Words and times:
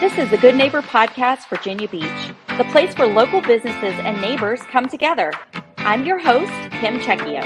This 0.00 0.16
is 0.16 0.30
the 0.30 0.38
Good 0.38 0.54
Neighbor 0.54 0.80
Podcast, 0.80 1.48
Virginia 1.48 1.88
Beach, 1.88 2.32
the 2.56 2.62
place 2.70 2.96
where 2.96 3.08
local 3.08 3.40
businesses 3.40 3.98
and 3.98 4.20
neighbors 4.20 4.60
come 4.70 4.86
together. 4.86 5.32
I'm 5.78 6.06
your 6.06 6.20
host, 6.20 6.52
Kim 6.70 7.00
Checchio. 7.00 7.42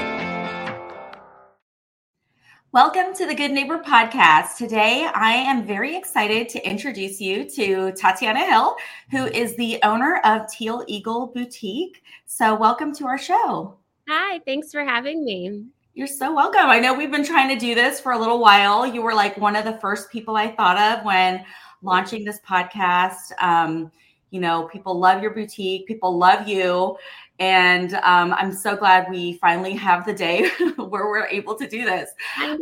Welcome 2.71 3.15
to 3.15 3.27
the 3.27 3.35
Good 3.35 3.53
Neighbor 3.53 3.79
Podcast. 3.79 4.59
Today, 4.59 5.09
I 5.15 5.33
am 5.33 5.67
very 5.67 5.97
excited 5.97 6.51
to 6.51 6.69
introduce 6.69 7.23
you 7.23 7.49
to 7.53 7.93
Tatiana 7.93 8.45
Hill, 8.45 8.77
who 9.11 9.25
is 9.29 9.57
the 9.57 9.79
owner 9.83 10.21
of 10.23 10.47
Teal 10.53 10.85
Eagle 10.87 11.29
Boutique. 11.29 12.03
So, 12.27 12.55
welcome 12.55 12.95
to 12.97 13.07
our 13.07 13.17
show. 13.17 13.79
Hi, 14.11 14.41
thanks 14.41 14.71
for 14.71 14.85
having 14.85 15.25
me. 15.25 15.65
You're 15.95 16.07
so 16.07 16.35
welcome. 16.35 16.67
I 16.67 16.81
know 16.81 16.93
we've 16.93 17.11
been 17.11 17.25
trying 17.25 17.49
to 17.49 17.59
do 17.59 17.75
this 17.75 17.99
for 17.99 18.13
a 18.13 18.19
little 18.19 18.41
while. 18.41 18.87
You 18.87 19.01
were 19.01 19.15
like 19.15 19.39
one 19.39 19.57
of 19.57 19.65
the 19.65 19.79
first 19.79 20.11
people 20.11 20.37
I 20.37 20.55
thought 20.55 20.79
of 20.79 21.05
when 21.05 21.45
launching 21.83 22.25
this 22.25 22.41
podcast. 22.47 23.33
Um, 23.41 23.91
you 24.31 24.41
know, 24.41 24.69
people 24.69 24.99
love 24.99 25.23
your 25.23 25.33
boutique, 25.33 25.87
people 25.87 26.17
love 26.17 26.49
you. 26.49 26.97
And 27.39 27.95
um, 27.95 28.33
I'm 28.35 28.53
so 28.53 28.77
glad 28.77 29.11
we 29.11 29.35
finally 29.35 29.75
have 29.75 30.07
the 30.07 30.15
day 30.15 30.49
where 30.77 31.07
we're 31.07 31.27
able 31.27 31.55
to 31.57 31.67
do 31.67 31.85
this. 31.85 32.11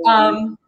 Um, 0.07 0.59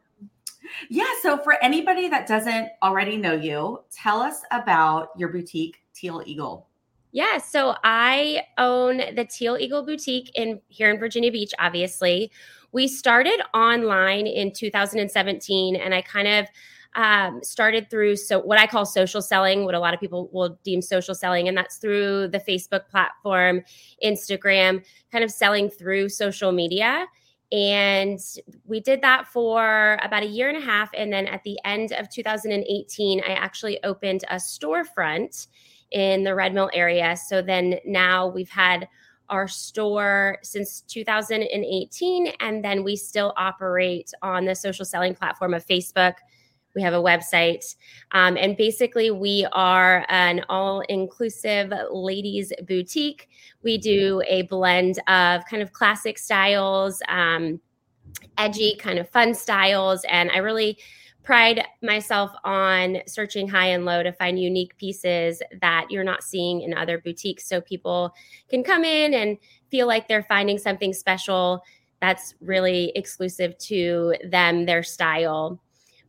yeah. 0.89 1.07
So, 1.23 1.39
for 1.39 1.63
anybody 1.63 2.09
that 2.09 2.27
doesn't 2.27 2.69
already 2.83 3.17
know 3.17 3.35
you, 3.35 3.83
tell 3.91 4.21
us 4.21 4.43
about 4.51 5.11
your 5.17 5.29
boutique, 5.29 5.79
Teal 5.95 6.23
Eagle. 6.25 6.69
Yeah, 7.15 7.37
so 7.37 7.77
I 7.85 8.47
own 8.57 8.97
the 9.15 9.27
Teal 9.27 9.59
Eagle 9.59 9.85
Boutique 9.85 10.31
in 10.35 10.63
here 10.69 10.91
in 10.91 10.99
Virginia 10.99 11.31
Beach. 11.31 11.53
Obviously, 11.59 12.33
we 12.73 12.89
started 12.89 13.39
online 13.53 14.27
in 14.27 14.51
2017, 14.51 15.77
and 15.77 15.95
I 15.95 16.01
kind 16.01 16.27
of 16.27 16.47
um, 16.95 17.43
started 17.43 17.89
through 17.91 18.17
so 18.17 18.39
what 18.39 18.59
I 18.59 18.67
call 18.67 18.85
social 18.85 19.23
selling, 19.23 19.65
what 19.65 19.75
a 19.75 19.79
lot 19.81 19.95
of 19.95 20.01
people 20.01 20.29
will 20.33 20.59
deem 20.63 20.83
social 20.83 21.15
selling, 21.15 21.49
and 21.49 21.57
that's 21.57 21.77
through 21.77 22.29
the 22.29 22.41
Facebook 22.41 22.89
platform, 22.89 23.63
Instagram, 24.05 24.85
kind 25.11 25.25
of 25.25 25.31
selling 25.31 25.71
through 25.71 26.09
social 26.09 26.53
media. 26.53 27.07
And 27.51 28.19
we 28.65 28.81
did 28.81 29.03
that 29.03 29.27
for 29.27 29.99
about 30.03 30.23
a 30.23 30.27
year 30.27 30.49
and 30.49 30.57
a 30.57 30.65
half. 30.65 30.91
And 30.95 31.13
then 31.13 31.27
at 31.27 31.43
the 31.43 31.59
end 31.67 31.93
of 31.93 32.09
2018, 32.09 33.21
I 33.21 33.33
actually 33.33 33.83
opened 33.85 34.25
a 34.31 34.37
storefront 34.37 35.49
in 35.91 36.25
the 36.25 36.35
Red 36.35 36.55
Mill 36.55 36.71
area. 36.73 37.15
So 37.17 37.43
then 37.43 37.79
now 37.85 38.27
we've 38.27 38.49
had 38.49 38.89
our 39.29 39.49
store 39.49 40.39
since 40.43 40.83
2018, 40.83 42.33
and 42.41 42.65
then 42.65 42.85
we 42.85 42.97
still 42.97 43.33
operate 43.37 44.13
on 44.23 44.45
the 44.45 44.55
social 44.55 44.85
selling 44.85 45.15
platform 45.15 45.55
of 45.55 45.67
Facebook, 45.67 46.15
we 46.75 46.83
have 46.83 46.95
a 46.95 47.03
website. 47.03 47.75
Um, 48.13 48.37
and 48.37 48.57
basically, 48.57 49.11
we 49.11 49.47
are 49.53 50.05
an 50.09 50.45
all 50.49 50.81
inclusive 50.89 51.73
ladies 51.91 52.53
boutique. 52.67 53.29
We 53.63 53.79
do 53.79 54.23
a 54.27 54.43
blend 54.43 54.99
of 55.09 55.45
kind 55.47 55.63
of 55.63 55.73
classic 55.73 56.19
styles, 56.19 57.03
um, 57.09 57.61
edgy, 58.39 58.77
kind 58.77 58.99
of 58.99 59.09
fun 59.09 59.35
styles. 59.35 60.05
And 60.09 60.31
I 60.31 60.39
really 60.39 60.79
pride 61.23 61.65
myself 61.83 62.33
on 62.45 62.99
searching 63.07 63.47
high 63.47 63.69
and 63.69 63.85
low 63.85 64.03
to 64.03 64.13
find 64.13 64.41
unique 64.41 64.77
pieces 64.77 65.41
that 65.61 65.87
you're 65.89 66.03
not 66.03 66.25
seeing 66.25 66.63
in 66.63 66.77
other 66.77 66.99
boutiques 66.99 67.47
so 67.47 67.61
people 67.61 68.13
can 68.49 68.65
come 68.65 68.85
in 68.85 69.15
and 69.15 69.39
feel 69.71 69.87
like 69.87 70.09
they're 70.09 70.25
finding 70.25 70.59
something 70.59 70.93
special 70.93 71.63
that's 72.01 72.35
really 72.41 72.91
exclusive 72.97 73.57
to 73.59 74.15
them, 74.29 74.67
their 74.67 74.83
style. 74.83 75.61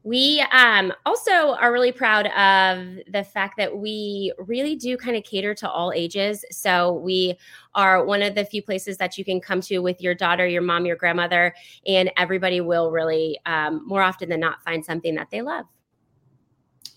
We 0.03 0.45
um, 0.51 0.91
also 1.05 1.55
are 1.55 1.71
really 1.71 1.93
proud 1.93 2.27
of 2.27 2.99
the 3.07 3.23
fact 3.23 3.55
that 3.57 3.77
we 3.77 4.33
really 4.37 4.75
do 4.75 4.97
kind 4.97 5.15
of 5.15 5.23
cater 5.23 5.55
to 5.55 5.69
all 5.69 5.93
ages. 5.93 6.43
So 6.51 6.93
we 6.93 7.37
are 7.73 8.03
one 8.03 8.21
of 8.21 8.35
the 8.35 8.43
few 8.43 8.61
places 8.61 8.97
that 8.97 9.17
you 9.17 9.23
can 9.23 9.39
come 9.39 9.61
to 9.61 9.79
with 9.79 10.01
your 10.01 10.13
daughter, 10.13 10.45
your 10.45 10.61
mom, 10.61 10.85
your 10.85 10.97
grandmother, 10.97 11.55
and 11.87 12.11
everybody 12.17 12.59
will 12.59 12.91
really, 12.91 13.39
um, 13.45 13.87
more 13.87 14.01
often 14.01 14.27
than 14.27 14.41
not, 14.41 14.61
find 14.63 14.83
something 14.83 15.15
that 15.15 15.29
they 15.31 15.41
love. 15.41 15.65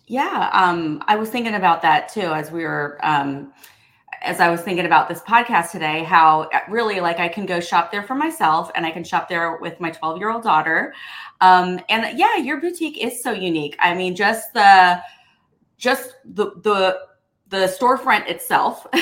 Yeah, 0.08 0.50
um, 0.52 1.02
I 1.06 1.16
was 1.16 1.30
thinking 1.30 1.54
about 1.54 1.82
that 1.82 2.08
too 2.08 2.20
as 2.32 2.50
we 2.50 2.64
were 2.64 2.98
um, 3.02 3.52
as 4.26 4.40
I 4.40 4.50
was 4.50 4.60
thinking 4.60 4.86
about 4.86 5.08
this 5.08 5.20
podcast 5.20 5.70
today, 5.70 6.02
how 6.02 6.42
uh, 6.52 6.60
really 6.68 6.98
like 6.98 7.20
I 7.20 7.28
can 7.28 7.46
go 7.46 7.60
shop 7.60 7.92
there 7.92 8.02
for 8.02 8.16
myself 8.16 8.70
and 8.74 8.84
I 8.84 8.90
can 8.90 9.04
shop 9.04 9.28
there 9.28 9.56
with 9.58 9.80
my 9.80 9.90
12 9.90 10.18
year 10.18 10.30
old 10.30 10.42
daughter. 10.42 10.92
Um, 11.40 11.80
and 11.88 12.18
yeah, 12.18 12.36
your 12.36 12.60
boutique 12.60 12.98
is 12.98 13.22
so 13.22 13.30
unique. 13.30 13.76
I 13.78 13.94
mean, 13.94 14.16
just 14.16 14.52
the, 14.52 15.00
just 15.78 16.16
the, 16.24 16.52
the, 16.62 16.98
the 17.48 17.68
storefront 17.68 18.28
itself, 18.28 18.84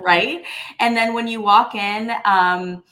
right? 0.00 0.44
And 0.78 0.96
then 0.96 1.12
when 1.12 1.28
you 1.28 1.42
walk 1.42 1.74
in, 1.74 2.12
um, 2.24 2.82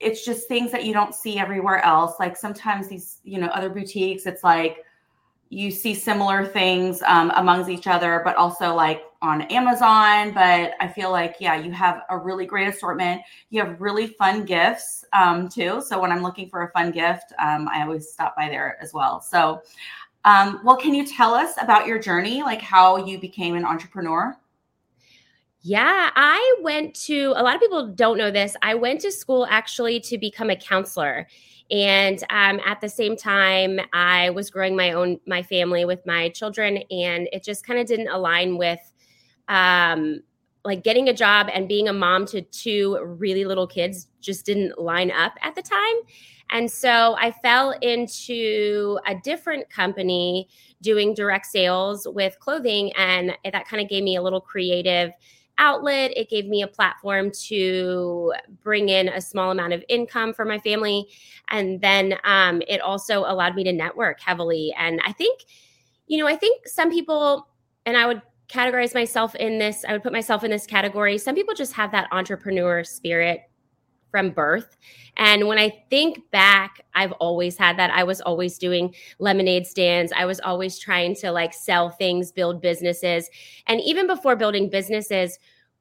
it's 0.00 0.24
just 0.24 0.48
things 0.48 0.72
that 0.72 0.84
you 0.84 0.94
don't 0.94 1.14
see 1.14 1.38
everywhere 1.38 1.84
else. 1.84 2.14
Like 2.18 2.36
sometimes 2.36 2.88
these, 2.88 3.18
you 3.24 3.38
know, 3.38 3.48
other 3.48 3.68
boutiques, 3.68 4.24
it's 4.24 4.42
like 4.42 4.84
you 5.50 5.70
see 5.70 5.94
similar 5.94 6.44
things 6.44 7.02
um, 7.02 7.32
amongst 7.36 7.70
each 7.70 7.86
other, 7.86 8.20
but 8.24 8.36
also 8.36 8.74
like 8.74 9.02
on 9.22 9.42
Amazon. 9.42 10.32
But 10.32 10.74
I 10.80 10.88
feel 10.88 11.10
like, 11.10 11.36
yeah, 11.40 11.56
you 11.56 11.72
have 11.72 12.02
a 12.10 12.18
really 12.18 12.46
great 12.46 12.68
assortment. 12.68 13.22
You 13.50 13.64
have 13.64 13.80
really 13.80 14.08
fun 14.08 14.44
gifts 14.44 15.04
um, 15.12 15.48
too. 15.48 15.80
So 15.80 16.00
when 16.00 16.12
I'm 16.12 16.22
looking 16.22 16.50
for 16.50 16.62
a 16.62 16.70
fun 16.72 16.90
gift, 16.90 17.32
um, 17.38 17.68
I 17.72 17.82
always 17.82 18.10
stop 18.10 18.36
by 18.36 18.48
there 18.48 18.76
as 18.82 18.92
well. 18.92 19.20
So, 19.20 19.62
um, 20.24 20.60
well, 20.64 20.76
can 20.76 20.94
you 20.94 21.06
tell 21.06 21.32
us 21.32 21.54
about 21.60 21.86
your 21.86 21.98
journey, 21.98 22.42
like 22.42 22.60
how 22.60 23.06
you 23.06 23.18
became 23.18 23.56
an 23.56 23.64
entrepreneur? 23.64 24.36
Yeah, 25.62 26.10
I 26.14 26.56
went 26.62 26.94
to 27.06 27.34
a 27.36 27.42
lot 27.42 27.54
of 27.54 27.60
people 27.60 27.88
don't 27.88 28.16
know 28.16 28.30
this. 28.30 28.54
I 28.62 28.74
went 28.74 29.00
to 29.00 29.10
school 29.10 29.46
actually 29.50 30.00
to 30.00 30.16
become 30.16 30.50
a 30.50 30.56
counselor. 30.56 31.26
And 31.70 32.22
um, 32.30 32.60
at 32.64 32.80
the 32.80 32.88
same 32.88 33.16
time, 33.16 33.78
I 33.92 34.30
was 34.30 34.50
growing 34.50 34.74
my 34.74 34.92
own 34.92 35.20
my 35.26 35.42
family 35.42 35.84
with 35.84 36.04
my 36.06 36.30
children, 36.30 36.78
and 36.90 37.28
it 37.32 37.44
just 37.44 37.66
kind 37.66 37.78
of 37.78 37.86
didn't 37.86 38.08
align 38.08 38.56
with 38.56 38.80
um, 39.48 40.20
like 40.64 40.82
getting 40.82 41.08
a 41.08 41.12
job 41.12 41.48
and 41.52 41.68
being 41.68 41.88
a 41.88 41.92
mom 41.92 42.26
to 42.26 42.42
two 42.42 42.98
really 43.04 43.44
little 43.44 43.66
kids 43.66 44.08
just 44.20 44.46
didn't 44.46 44.78
line 44.78 45.10
up 45.10 45.34
at 45.42 45.54
the 45.54 45.62
time. 45.62 45.96
And 46.50 46.70
so 46.70 47.14
I 47.18 47.30
fell 47.30 47.72
into 47.82 48.98
a 49.06 49.14
different 49.22 49.68
company 49.68 50.48
doing 50.80 51.12
direct 51.12 51.46
sales 51.46 52.06
with 52.10 52.38
clothing, 52.38 52.92
and 52.96 53.36
that 53.44 53.68
kind 53.68 53.82
of 53.82 53.88
gave 53.90 54.02
me 54.02 54.16
a 54.16 54.22
little 54.22 54.40
creative 54.40 55.12
outlet. 55.58 56.12
It 56.16 56.30
gave 56.30 56.46
me 56.46 56.62
a 56.62 56.66
platform 56.66 57.30
to 57.48 58.32
bring 58.62 58.88
in 58.88 59.08
a 59.08 59.20
small 59.20 59.50
amount 59.50 59.72
of 59.72 59.84
income 59.88 60.32
for 60.32 60.44
my 60.44 60.58
family. 60.58 61.08
And 61.48 61.80
then 61.80 62.14
um, 62.24 62.62
it 62.66 62.80
also 62.80 63.20
allowed 63.20 63.54
me 63.54 63.64
to 63.64 63.72
network 63.72 64.20
heavily. 64.20 64.74
And 64.78 65.00
I 65.04 65.12
think, 65.12 65.42
you 66.06 66.18
know, 66.18 66.26
I 66.26 66.36
think 66.36 66.66
some 66.66 66.90
people, 66.90 67.48
and 67.84 67.96
I 67.96 68.06
would 68.06 68.22
categorize 68.48 68.94
myself 68.94 69.34
in 69.34 69.58
this, 69.58 69.84
I 69.86 69.92
would 69.92 70.02
put 70.02 70.12
myself 70.12 70.42
in 70.42 70.50
this 70.50 70.66
category. 70.66 71.18
Some 71.18 71.34
people 71.34 71.54
just 71.54 71.74
have 71.74 71.92
that 71.92 72.08
entrepreneur 72.12 72.82
spirit 72.84 73.42
from 74.10 74.30
birth. 74.30 74.76
And 75.16 75.46
when 75.46 75.58
I 75.58 75.84
think 75.90 76.30
back, 76.30 76.84
I've 76.94 77.12
always 77.12 77.56
had 77.56 77.76
that. 77.78 77.90
I 77.90 78.04
was 78.04 78.20
always 78.20 78.58
doing 78.58 78.94
lemonade 79.18 79.66
stands. 79.66 80.12
I 80.16 80.24
was 80.24 80.40
always 80.40 80.78
trying 80.78 81.14
to 81.16 81.32
like 81.32 81.52
sell 81.52 81.90
things, 81.90 82.32
build 82.32 82.62
businesses. 82.62 83.28
And 83.66 83.80
even 83.80 84.06
before 84.06 84.36
building 84.36 84.70
businesses, 84.70 85.38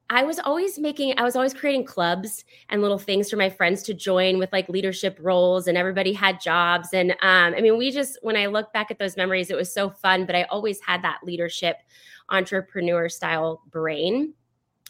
I 0.09 0.23
was 0.23 0.39
always 0.39 0.79
making, 0.79 1.19
I 1.19 1.23
was 1.23 1.35
always 1.35 1.53
creating 1.53 1.83
clubs 1.83 2.45
and 2.69 2.81
little 2.81 2.97
things 2.97 3.29
for 3.29 3.35
my 3.35 3.49
friends 3.49 3.83
to 3.83 3.93
join 3.93 4.39
with 4.39 4.51
like 4.53 4.69
leadership 4.69 5.19
roles, 5.21 5.67
and 5.67 5.77
everybody 5.77 6.13
had 6.13 6.39
jobs. 6.39 6.89
And 6.93 7.11
um, 7.11 7.53
I 7.53 7.59
mean, 7.59 7.77
we 7.77 7.91
just, 7.91 8.17
when 8.21 8.37
I 8.37 8.45
look 8.45 8.71
back 8.71 8.89
at 8.89 8.99
those 8.99 9.17
memories, 9.17 9.49
it 9.51 9.57
was 9.57 9.73
so 9.73 9.89
fun, 9.89 10.25
but 10.25 10.33
I 10.33 10.43
always 10.43 10.79
had 10.79 11.01
that 11.03 11.19
leadership 11.23 11.77
entrepreneur 12.29 13.09
style 13.09 13.61
brain. 13.69 14.33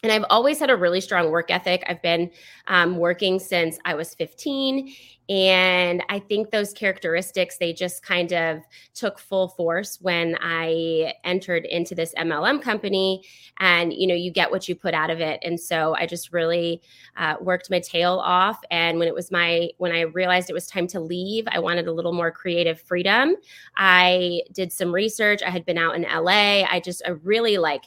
And 0.04 0.12
I've 0.12 0.26
always 0.30 0.60
had 0.60 0.70
a 0.70 0.76
really 0.76 1.02
strong 1.02 1.32
work 1.32 1.50
ethic. 1.50 1.84
I've 1.88 2.02
been 2.04 2.30
um, 2.68 2.98
working 2.98 3.40
since 3.40 3.80
I 3.84 3.96
was 3.96 4.14
15. 4.14 4.94
And 5.30 6.04
I 6.08 6.20
think 6.20 6.52
those 6.52 6.72
characteristics, 6.72 7.58
they 7.58 7.74
just 7.74 8.04
kind 8.04 8.32
of 8.32 8.62
took 8.94 9.20
full 9.20 9.50
force 9.50 9.98
when 10.00 10.38
I 10.40 11.14
entered 11.26 11.66
into 11.66 11.96
this 11.96 12.14
MLM 12.18 12.62
company. 12.62 13.24
And, 13.60 13.92
you 13.92 14.08
know, 14.08 14.14
you 14.14 14.32
get 14.32 14.52
what 14.52 14.70
you 14.70 14.76
put 14.76 14.94
out 14.94 15.10
of 15.10 15.20
it. 15.20 15.40
And 15.44 15.60
so 15.60 15.96
I 15.96 16.06
just 16.06 16.32
really 16.32 16.82
uh, 17.18 17.36
worked 17.42 17.70
my 17.70 17.80
tail 17.80 18.22
off. 18.24 18.60
And 18.72 19.00
when 19.00 19.08
it 19.08 19.16
was 19.16 19.32
my, 19.32 19.70
when 19.80 19.92
I 19.92 20.02
realized 20.02 20.50
it 20.50 20.54
was 20.54 20.68
time 20.68 20.88
to 20.88 21.00
leave, 21.00 21.46
I 21.52 21.60
wanted 21.60 21.88
a 21.88 21.92
little 21.92 22.14
more 22.14 22.32
creative 22.32 22.80
freedom. 22.80 23.36
I 23.76 24.44
did 24.54 24.72
some 24.72 24.94
research. 24.94 25.42
I 25.46 25.50
had 25.50 25.66
been 25.66 25.78
out 25.78 25.96
in 25.96 26.04
LA. 26.04 26.64
I 26.70 26.80
just, 26.86 27.02
I 27.06 27.10
really 27.10 27.58
like, 27.58 27.84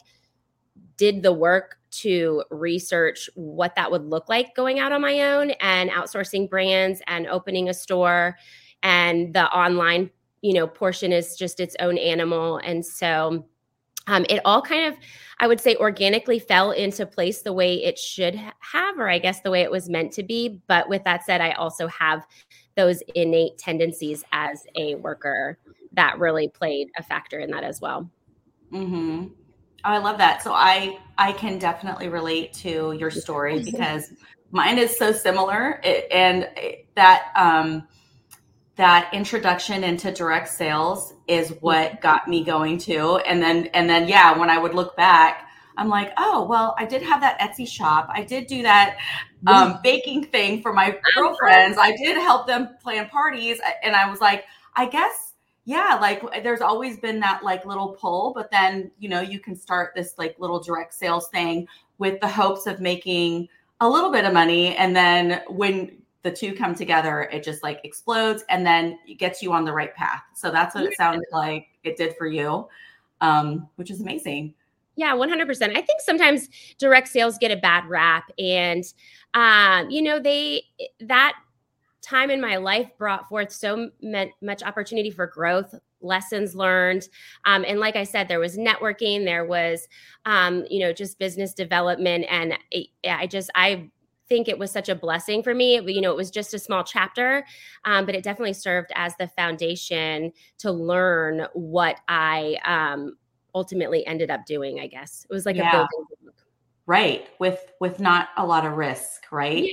did 1.01 1.23
the 1.23 1.33
work 1.33 1.79
to 1.89 2.43
research 2.51 3.27
what 3.33 3.73
that 3.75 3.89
would 3.89 4.05
look 4.05 4.29
like 4.29 4.53
going 4.53 4.77
out 4.77 4.91
on 4.91 5.01
my 5.01 5.33
own 5.33 5.49
and 5.59 5.89
outsourcing 5.89 6.47
brands 6.47 7.01
and 7.07 7.25
opening 7.25 7.69
a 7.69 7.73
store. 7.73 8.37
And 8.83 9.33
the 9.33 9.51
online 9.51 10.11
you 10.41 10.53
know 10.53 10.67
portion 10.67 11.11
is 11.11 11.35
just 11.35 11.59
its 11.59 11.75
own 11.79 11.97
animal. 11.97 12.57
And 12.63 12.85
so 12.85 13.47
um, 14.05 14.27
it 14.29 14.41
all 14.45 14.61
kind 14.61 14.93
of 14.93 14.99
i 15.39 15.47
would 15.47 15.59
say 15.61 15.75
organically 15.75 16.39
fell 16.39 16.71
into 16.71 17.05
place 17.05 17.41
the 17.41 17.53
way 17.53 17.83
it 17.83 17.99
should 17.99 18.33
have 18.33 18.97
or 18.97 19.07
i 19.07 19.19
guess 19.19 19.41
the 19.41 19.51
way 19.51 19.61
it 19.61 19.71
was 19.71 19.89
meant 19.89 20.11
to 20.13 20.23
be. 20.23 20.61
But 20.67 20.87
with 20.87 21.03
that 21.05 21.25
said 21.25 21.41
i 21.41 21.53
also 21.53 21.87
have 21.87 22.27
those 22.75 23.01
innate 23.15 23.57
tendencies 23.57 24.23
as 24.33 24.65
a 24.75 24.95
worker 24.95 25.57
that 25.93 26.19
really 26.19 26.47
played 26.47 26.89
a 26.99 27.03
factor 27.03 27.39
in 27.39 27.49
that 27.51 27.63
as 27.63 27.81
well. 27.81 28.07
Mm-hmm. 28.71 29.27
Oh, 29.85 29.89
i 29.89 29.97
love 29.97 30.17
that. 30.17 30.41
So 30.41 30.53
i 30.53 30.97
i 31.17 31.31
can 31.31 31.59
definitely 31.59 32.07
relate 32.09 32.53
to 32.53 32.93
your 32.93 33.11
story 33.11 33.63
because 33.63 34.11
mine 34.51 34.77
is 34.77 34.97
so 34.97 35.11
similar. 35.11 35.81
And 36.11 36.49
that 36.95 37.31
um 37.35 37.87
that 38.75 39.13
introduction 39.13 39.83
into 39.83 40.11
direct 40.11 40.47
sales 40.49 41.13
is 41.27 41.49
what 41.59 42.01
got 42.01 42.27
me 42.27 42.43
going 42.43 42.77
too. 42.77 43.17
And 43.17 43.41
then 43.41 43.67
and 43.67 43.89
then 43.89 44.07
yeah 44.07 44.37
when 44.37 44.49
i 44.49 44.57
would 44.57 44.73
look 44.73 44.95
back 44.95 45.47
i'm 45.77 45.87
like 45.87 46.11
oh 46.17 46.45
well 46.49 46.75
i 46.77 46.85
did 46.85 47.01
have 47.01 47.21
that 47.21 47.39
etsy 47.39 47.67
shop. 47.67 48.09
I 48.13 48.23
did 48.23 48.47
do 48.47 48.63
that 48.63 48.97
um, 49.47 49.79
baking 49.81 50.25
thing 50.25 50.61
for 50.61 50.71
my 50.71 50.97
girlfriends. 51.15 51.77
I 51.79 51.95
did 51.97 52.15
help 52.17 52.45
them 52.45 52.69
plan 52.81 53.09
parties. 53.09 53.59
And 53.83 53.95
i 53.95 54.09
was 54.09 54.19
like 54.21 54.45
i 54.75 54.85
guess 54.85 55.30
yeah 55.71 55.97
like 55.99 56.21
there's 56.43 56.61
always 56.61 56.97
been 56.97 57.19
that 57.19 57.43
like 57.43 57.65
little 57.65 57.89
pull 57.89 58.33
but 58.33 58.51
then 58.51 58.91
you 58.99 59.09
know 59.09 59.21
you 59.21 59.39
can 59.39 59.55
start 59.55 59.93
this 59.95 60.15
like 60.17 60.35
little 60.39 60.59
direct 60.59 60.93
sales 60.93 61.27
thing 61.29 61.67
with 61.97 62.19
the 62.21 62.27
hopes 62.27 62.67
of 62.67 62.79
making 62.79 63.47
a 63.79 63.89
little 63.89 64.11
bit 64.11 64.25
of 64.25 64.33
money 64.33 64.75
and 64.75 64.95
then 64.95 65.41
when 65.47 65.91
the 66.23 66.31
two 66.31 66.53
come 66.53 66.75
together, 66.75 67.23
it 67.31 67.43
just 67.43 67.63
like 67.63 67.79
explodes 67.83 68.43
and 68.49 68.65
then 68.65 68.99
it 69.07 69.15
gets 69.15 69.41
you 69.41 69.53
on 69.53 69.65
the 69.65 69.73
right 69.73 69.93
path. 69.95 70.21
So 70.35 70.51
that's 70.51 70.75
what 70.75 70.83
it 70.83 70.95
sounded 70.95 71.25
like 71.31 71.67
it 71.83 71.97
did 71.97 72.15
for 72.17 72.27
you, 72.27 72.67
um, 73.21 73.67
which 73.75 73.89
is 73.89 74.01
amazing. 74.01 74.53
Yeah, 74.95 75.15
100%. 75.15 75.69
I 75.75 75.81
think 75.81 76.01
sometimes 76.01 76.49
direct 76.77 77.07
sales 77.07 77.37
get 77.39 77.49
a 77.49 77.55
bad 77.55 77.85
rap. 77.85 78.29
And, 78.37 78.83
um, 79.33 79.89
you 79.89 80.01
know, 80.01 80.19
they, 80.19 80.63
that 80.99 81.35
time 82.01 82.29
in 82.29 82.41
my 82.41 82.57
life 82.57 82.89
brought 82.97 83.27
forth 83.29 83.51
so 83.51 83.89
much 84.41 84.63
opportunity 84.63 85.11
for 85.11 85.27
growth 85.27 85.75
lessons 86.01 86.55
learned 86.55 87.07
um, 87.45 87.63
and 87.67 87.79
like 87.79 87.95
i 87.95 88.03
said 88.03 88.27
there 88.27 88.39
was 88.39 88.57
networking 88.57 89.23
there 89.23 89.45
was 89.45 89.87
um, 90.25 90.65
you 90.69 90.79
know 90.79 90.91
just 90.91 91.19
business 91.19 91.53
development 91.53 92.25
and 92.29 92.57
it, 92.71 92.87
i 93.07 93.27
just 93.27 93.51
i 93.53 93.87
think 94.31 94.47
it 94.47 94.57
was 94.57 94.71
such 94.71 94.87
a 94.87 94.95
blessing 94.95 95.43
for 95.43 95.53
me. 95.53 95.81
You 95.91 95.99
know, 95.99 96.09
it 96.09 96.15
was 96.15 96.31
just 96.31 96.53
a 96.53 96.59
small 96.59 96.85
chapter, 96.85 97.45
um, 97.83 98.05
but 98.05 98.15
it 98.15 98.23
definitely 98.23 98.53
served 98.53 98.89
as 98.95 99.13
the 99.17 99.27
foundation 99.27 100.31
to 100.59 100.71
learn 100.71 101.47
what 101.51 101.97
I 102.07 102.55
um, 102.63 103.17
ultimately 103.53 104.07
ended 104.07 104.31
up 104.31 104.45
doing. 104.45 104.79
I 104.79 104.87
guess 104.87 105.27
it 105.29 105.33
was 105.33 105.45
like 105.45 105.57
yeah. 105.57 105.67
a 105.67 105.71
building 105.71 106.33
right 106.91 107.29
with 107.39 107.71
with 107.79 107.99
not 107.99 108.29
a 108.37 108.45
lot 108.45 108.65
of 108.65 108.73
risk 108.73 109.23
right 109.31 109.69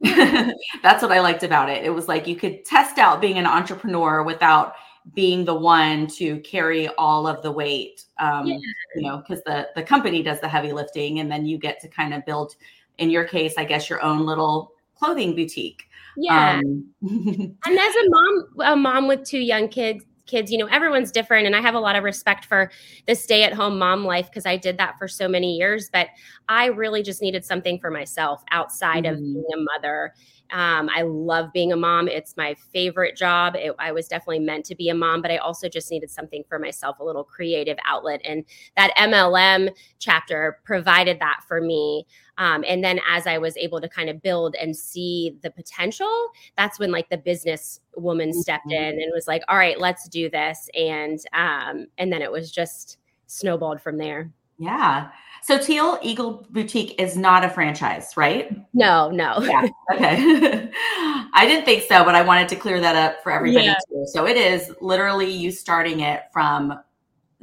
yeah. 0.00 0.52
that's 0.82 1.02
what 1.02 1.12
i 1.12 1.20
liked 1.20 1.42
about 1.42 1.68
it 1.68 1.84
it 1.84 1.90
was 1.90 2.06
like 2.06 2.26
you 2.26 2.36
could 2.36 2.64
test 2.64 2.98
out 2.98 3.20
being 3.20 3.38
an 3.38 3.46
entrepreneur 3.46 4.22
without 4.22 4.74
being 5.14 5.44
the 5.44 5.54
one 5.54 6.06
to 6.06 6.38
carry 6.40 6.86
all 6.90 7.26
of 7.26 7.42
the 7.42 7.50
weight 7.50 8.04
um 8.18 8.46
yeah. 8.46 8.58
you 8.94 9.02
know 9.02 9.18
because 9.18 9.42
the 9.44 9.68
the 9.74 9.82
company 9.82 10.22
does 10.22 10.40
the 10.40 10.48
heavy 10.48 10.72
lifting 10.72 11.20
and 11.20 11.30
then 11.30 11.44
you 11.44 11.58
get 11.58 11.80
to 11.80 11.88
kind 11.88 12.14
of 12.14 12.24
build 12.24 12.54
in 13.00 13.10
your 13.10 13.24
case, 13.24 13.54
I 13.56 13.64
guess 13.64 13.90
your 13.90 14.00
own 14.02 14.24
little 14.24 14.72
clothing 14.94 15.34
boutique. 15.34 15.84
Yeah. 16.16 16.58
Um, 16.58 16.86
and 17.02 17.56
as 17.66 17.94
a 17.96 18.08
mom, 18.08 18.46
a 18.62 18.76
mom 18.76 19.08
with 19.08 19.24
two 19.24 19.38
young 19.38 19.68
kids, 19.68 20.04
kids, 20.30 20.50
you 20.50 20.58
know, 20.58 20.66
everyone's 20.66 21.10
different. 21.10 21.46
And 21.46 21.56
I 21.56 21.60
have 21.60 21.74
a 21.74 21.80
lot 21.80 21.96
of 21.96 22.04
respect 22.04 22.44
for 22.44 22.70
the 23.06 23.14
stay 23.14 23.42
at 23.42 23.52
home 23.52 23.78
mom 23.78 24.04
life 24.04 24.26
because 24.26 24.46
I 24.46 24.56
did 24.56 24.78
that 24.78 24.98
for 24.98 25.08
so 25.08 25.28
many 25.28 25.56
years. 25.56 25.90
But 25.92 26.08
I 26.48 26.66
really 26.66 27.02
just 27.02 27.20
needed 27.20 27.44
something 27.44 27.78
for 27.78 27.90
myself 27.90 28.42
outside 28.50 29.04
mm-hmm. 29.04 29.14
of 29.14 29.20
being 29.20 29.44
a 29.54 29.60
mother 29.74 30.14
um, 30.52 30.90
I 30.94 31.02
love 31.02 31.52
being 31.52 31.72
a 31.72 31.76
mom. 31.76 32.08
It's 32.08 32.36
my 32.36 32.54
favorite 32.72 33.16
job. 33.16 33.54
It, 33.56 33.74
I 33.78 33.92
was 33.92 34.08
definitely 34.08 34.40
meant 34.40 34.64
to 34.66 34.74
be 34.74 34.88
a 34.88 34.94
mom, 34.94 35.22
but 35.22 35.30
I 35.30 35.36
also 35.36 35.68
just 35.68 35.90
needed 35.90 36.10
something 36.10 36.44
for 36.48 36.58
myself, 36.58 36.98
a 36.98 37.04
little 37.04 37.24
creative 37.24 37.78
outlet. 37.84 38.20
And 38.24 38.44
that 38.76 38.94
MLM 38.96 39.70
chapter 39.98 40.58
provided 40.64 41.20
that 41.20 41.40
for 41.46 41.60
me. 41.60 42.06
Um, 42.40 42.64
and 42.66 42.82
then 42.82 42.98
as 43.06 43.26
I 43.26 43.36
was 43.36 43.54
able 43.58 43.82
to 43.82 43.88
kind 43.88 44.08
of 44.08 44.22
build 44.22 44.56
and 44.56 44.74
see 44.74 45.36
the 45.42 45.50
potential, 45.50 46.30
that's 46.56 46.78
when 46.78 46.90
like 46.90 47.10
the 47.10 47.18
business 47.18 47.80
woman 47.96 48.32
stepped 48.32 48.66
mm-hmm. 48.66 48.82
in 48.82 49.02
and 49.02 49.12
was 49.14 49.28
like, 49.28 49.42
all 49.46 49.58
right, 49.58 49.78
let's 49.78 50.08
do 50.08 50.30
this. 50.30 50.70
And 50.74 51.20
um, 51.34 51.86
and 51.98 52.10
then 52.10 52.22
it 52.22 52.32
was 52.32 52.50
just 52.50 52.96
snowballed 53.26 53.82
from 53.82 53.98
there. 53.98 54.30
Yeah. 54.58 55.10
So 55.42 55.58
Teal 55.58 55.98
Eagle 56.02 56.46
Boutique 56.50 56.98
is 56.98 57.14
not 57.14 57.44
a 57.44 57.50
franchise, 57.50 58.14
right? 58.16 58.50
No, 58.74 59.10
no. 59.10 59.40
Yeah. 59.42 59.68
Okay. 59.92 60.70
I 61.34 61.46
didn't 61.46 61.64
think 61.64 61.82
so, 61.82 62.04
but 62.04 62.14
I 62.14 62.22
wanted 62.22 62.48
to 62.50 62.56
clear 62.56 62.80
that 62.80 62.94
up 62.94 63.22
for 63.24 63.32
everybody 63.32 63.66
yeah. 63.66 63.74
too. 63.88 64.04
So 64.06 64.24
it 64.26 64.36
is 64.36 64.72
literally 64.80 65.28
you 65.28 65.50
starting 65.50 66.00
it 66.00 66.22
from 66.32 66.78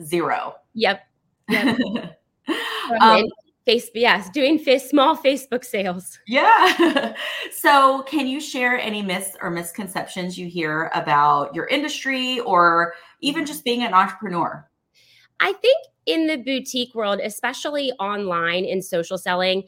zero. 0.02 0.56
Yep. 0.76 1.06
Yep. 1.50 1.78
um, 3.02 3.26
face, 3.68 3.90
yes, 3.94 4.30
doing 4.30 4.58
face, 4.58 4.90
small 4.90 5.18
Facebook 5.18 5.66
sales. 5.66 6.18
Yeah. 6.26 7.14
so, 7.52 8.04
can 8.04 8.26
you 8.26 8.40
share 8.40 8.80
any 8.80 9.02
myths 9.02 9.36
or 9.42 9.52
misconceptions 9.52 10.38
you 10.38 10.48
hear 10.48 10.90
about 10.96 11.54
your 11.54 11.68
industry 11.68 12.40
or 12.40 12.94
even 13.20 13.46
just 13.46 13.66
being 13.66 13.84
an 13.84 13.94
entrepreneur? 13.94 14.66
I 15.42 15.52
think 15.54 15.86
in 16.06 16.28
the 16.28 16.38
boutique 16.38 16.96
world, 16.96 17.20
especially 17.22 17.92
online 18.00 18.64
in 18.64 18.82
social 18.82 19.18
selling, 19.18 19.64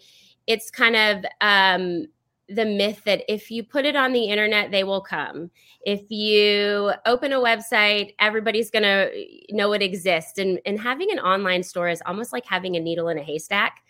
it's 0.48 0.72
kind 0.72 0.96
of 0.96 1.26
um, 1.42 2.06
the 2.48 2.66
myth 2.66 3.02
that 3.04 3.24
if 3.28 3.52
you 3.52 3.64
put 3.64 3.86
it 3.86 3.98
on 3.98 4.14
the 4.14 4.26
internet, 4.26 4.72
they 4.72 4.86
will 4.86 5.02
come. 5.02 5.52
If 5.82 6.10
you 6.10 6.94
open 7.06 7.34
a 7.34 7.40
website, 7.40 8.16
everybody's 8.20 8.72
going 8.72 8.84
to 8.84 9.12
know 9.52 9.74
it 9.74 9.82
exists. 9.82 10.40
And, 10.40 10.60
and 10.66 10.80
having 10.80 11.12
an 11.12 11.20
online 11.20 11.64
store 11.64 11.90
is 11.90 12.02
almost 12.06 12.32
like 12.32 12.46
having 12.46 12.78
a 12.78 12.80
needle 12.80 13.10
in 13.10 13.18
a 13.18 13.24
haystack. 13.24 13.84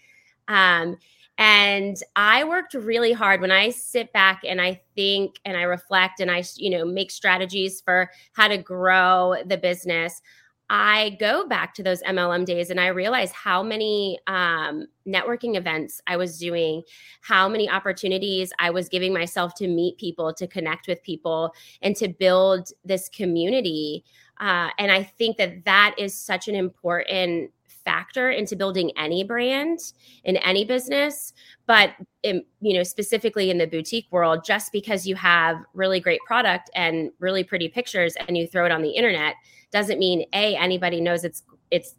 Um, 0.49 0.97
and 1.37 1.95
I 2.17 2.43
worked 2.43 2.73
really 2.73 3.13
hard 3.13 3.39
when 3.39 3.51
I 3.51 3.69
sit 3.69 4.11
back 4.11 4.41
and 4.45 4.59
I 4.59 4.81
think 4.93 5.39
and 5.45 5.55
I 5.55 5.61
reflect 5.61 6.19
and 6.19 6.29
I, 6.29 6.43
you 6.57 6.69
know, 6.69 6.83
make 6.83 7.11
strategies 7.11 7.79
for 7.79 8.09
how 8.33 8.49
to 8.49 8.57
grow 8.57 9.35
the 9.45 9.57
business. 9.57 10.21
I 10.69 11.17
go 11.19 11.47
back 11.47 11.73
to 11.75 11.83
those 11.83 12.03
MLM 12.03 12.45
days 12.45 12.69
and 12.69 12.79
I 12.79 12.87
realize 12.87 13.31
how 13.31 13.63
many 13.63 14.19
um, 14.27 14.85
networking 15.07 15.55
events 15.55 16.01
I 16.07 16.17
was 16.17 16.37
doing, 16.37 16.83
how 17.21 17.47
many 17.47 17.69
opportunities 17.69 18.51
I 18.59 18.69
was 18.69 18.89
giving 18.89 19.13
myself 19.13 19.55
to 19.55 19.67
meet 19.67 19.97
people, 19.97 20.33
to 20.33 20.45
connect 20.45 20.87
with 20.87 21.01
people, 21.03 21.53
and 21.81 21.95
to 21.95 22.09
build 22.09 22.69
this 22.83 23.07
community. 23.07 24.03
Uh, 24.41 24.69
and 24.77 24.91
I 24.91 25.03
think 25.03 25.37
that 25.37 25.63
that 25.65 25.95
is 25.97 26.13
such 26.13 26.49
an 26.49 26.55
important 26.55 27.51
factor 27.83 28.29
into 28.29 28.55
building 28.55 28.91
any 28.97 29.23
brand 29.23 29.79
in 30.23 30.37
any 30.37 30.65
business 30.65 31.33
but 31.65 31.91
in, 32.23 32.43
you 32.61 32.73
know 32.73 32.83
specifically 32.83 33.49
in 33.49 33.57
the 33.57 33.67
boutique 33.67 34.07
world 34.11 34.43
just 34.45 34.71
because 34.71 35.05
you 35.07 35.15
have 35.15 35.57
really 35.73 35.99
great 35.99 36.21
product 36.25 36.69
and 36.75 37.11
really 37.19 37.43
pretty 37.43 37.67
pictures 37.67 38.15
and 38.27 38.37
you 38.37 38.47
throw 38.47 38.65
it 38.65 38.71
on 38.71 38.81
the 38.81 38.91
internet 38.91 39.35
doesn't 39.71 39.99
mean 39.99 40.25
a 40.33 40.55
anybody 40.55 40.99
knows 40.99 41.23
it's 41.23 41.43
it's 41.71 41.95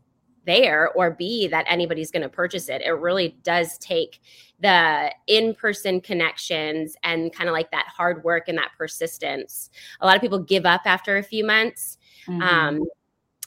there 0.47 0.91
or 0.93 1.11
b 1.11 1.47
that 1.49 1.65
anybody's 1.69 2.11
going 2.11 2.23
to 2.23 2.29
purchase 2.29 2.69
it. 2.69 2.83
It 2.83 2.91
really 2.93 3.37
does 3.43 3.79
take 3.79 4.21
the 4.61 5.13
in-person 5.27 6.01
connections 6.01 6.97
and 7.03 7.33
kind 7.33 7.49
of 7.49 7.53
like 7.53 7.71
that 7.71 7.87
hard 7.89 8.25
work 8.25 8.49
and 8.49 8.59
that 8.59 8.71
persistence. 8.77 9.71
A 10.01 10.07
lot 10.07 10.17
of 10.17 10.23
people 10.23 10.39
give 10.39 10.67
up 10.67 10.83
after 10.87 11.19
a 11.19 11.23
few 11.23 11.45
months. 11.45 11.99
Mm-hmm. 12.27 12.43
um, 12.43 12.85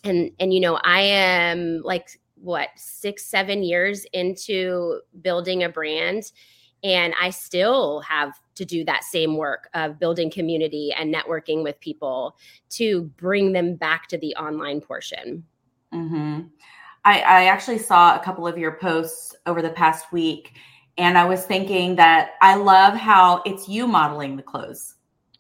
and 0.04 0.32
and 0.40 0.54
you 0.54 0.60
know 0.60 0.80
i 0.84 1.00
am 1.00 1.82
like 1.84 2.20
what 2.44 2.70
six 2.76 3.26
seven 3.26 3.64
years 3.64 4.06
into 4.14 5.00
building 5.22 5.64
a 5.64 5.70
brand 5.70 6.32
and 6.84 7.14
i 7.22 7.30
still 7.30 8.02
have 8.02 8.34
to 8.56 8.66
do 8.66 8.84
that 8.84 9.04
same 9.04 9.38
work 9.38 9.70
of 9.74 9.98
building 9.98 10.30
community 10.30 10.94
and 10.98 11.14
networking 11.14 11.64
with 11.64 11.80
people 11.80 12.36
to 12.70 13.04
bring 13.18 13.54
them 13.54 13.76
back 13.76 14.08
to 14.08 14.18
the 14.18 14.36
online 14.36 14.82
portion 14.82 15.44
mm-hmm. 15.94 16.42
I, 17.06 17.20
I 17.20 17.46
actually 17.46 17.80
saw 17.80 18.16
a 18.16 18.24
couple 18.24 18.48
of 18.48 18.58
your 18.58 18.74
posts 18.74 19.36
over 19.46 19.62
the 19.62 19.70
past 19.70 20.12
week 20.12 20.54
and 20.98 21.18
i 21.18 21.26
was 21.26 21.46
thinking 21.46 21.96
that 21.96 22.32
i 22.42 22.56
love 22.56 22.94
how 22.94 23.42
it's 23.46 23.70
you 23.70 23.88
modeling 23.88 24.36
the 24.36 24.44
clothes 24.44 24.96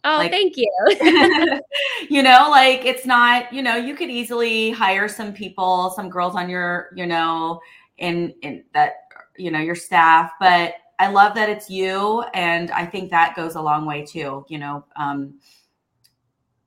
Oh, 0.05 0.17
like, 0.17 0.31
thank 0.31 0.57
you. 0.57 0.69
you 2.09 2.23
know, 2.23 2.47
like 2.49 2.83
it's 2.85 3.05
not, 3.05 3.51
you 3.53 3.61
know, 3.61 3.75
you 3.75 3.95
could 3.95 4.09
easily 4.09 4.71
hire 4.71 5.07
some 5.07 5.33
people, 5.33 5.91
some 5.95 6.09
girls 6.09 6.35
on 6.35 6.49
your, 6.49 6.89
you 6.95 7.05
know, 7.07 7.61
in 7.97 8.33
in 8.41 8.63
that, 8.73 8.93
you 9.37 9.49
know, 9.49 9.59
your 9.59 9.75
staff, 9.75 10.31
but 10.39 10.73
I 10.99 11.07
love 11.07 11.35
that 11.35 11.49
it's 11.49 11.69
you 11.69 12.21
and 12.33 12.69
I 12.71 12.85
think 12.85 13.09
that 13.11 13.35
goes 13.35 13.55
a 13.55 13.61
long 13.61 13.85
way 13.85 14.05
too, 14.05 14.45
you 14.49 14.57
know. 14.57 14.85
Um 14.97 15.35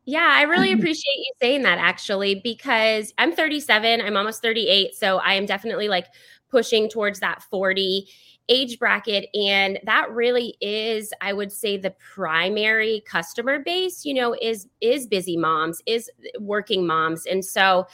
Yeah, 0.06 0.32
I 0.34 0.42
really 0.42 0.68
mm-hmm. 0.70 0.78
appreciate 0.78 1.16
you 1.18 1.32
saying 1.40 1.62
that 1.62 1.78
actually, 1.78 2.36
because 2.36 3.12
I'm 3.18 3.32
37, 3.32 4.00
I'm 4.00 4.16
almost 4.16 4.40
38. 4.40 4.94
So 4.94 5.18
I 5.18 5.34
am 5.34 5.46
definitely 5.46 5.88
like 5.88 6.06
pushing 6.48 6.88
towards 6.88 7.18
that 7.20 7.42
40 7.42 8.08
age 8.48 8.78
bracket. 8.78 9.28
And 9.34 9.80
that 9.84 10.08
really 10.10 10.56
is, 10.60 11.12
I 11.20 11.32
would 11.32 11.50
say, 11.50 11.76
the 11.76 11.94
primary 12.14 13.02
customer 13.04 13.58
base, 13.58 14.04
you 14.04 14.14
know, 14.14 14.36
is 14.40 14.68
is 14.80 15.08
busy 15.08 15.36
moms, 15.36 15.82
is 15.86 16.08
eh, 16.24 16.28
working 16.38 16.86
moms. 16.86 17.26
And 17.26 17.44
so 17.44 17.88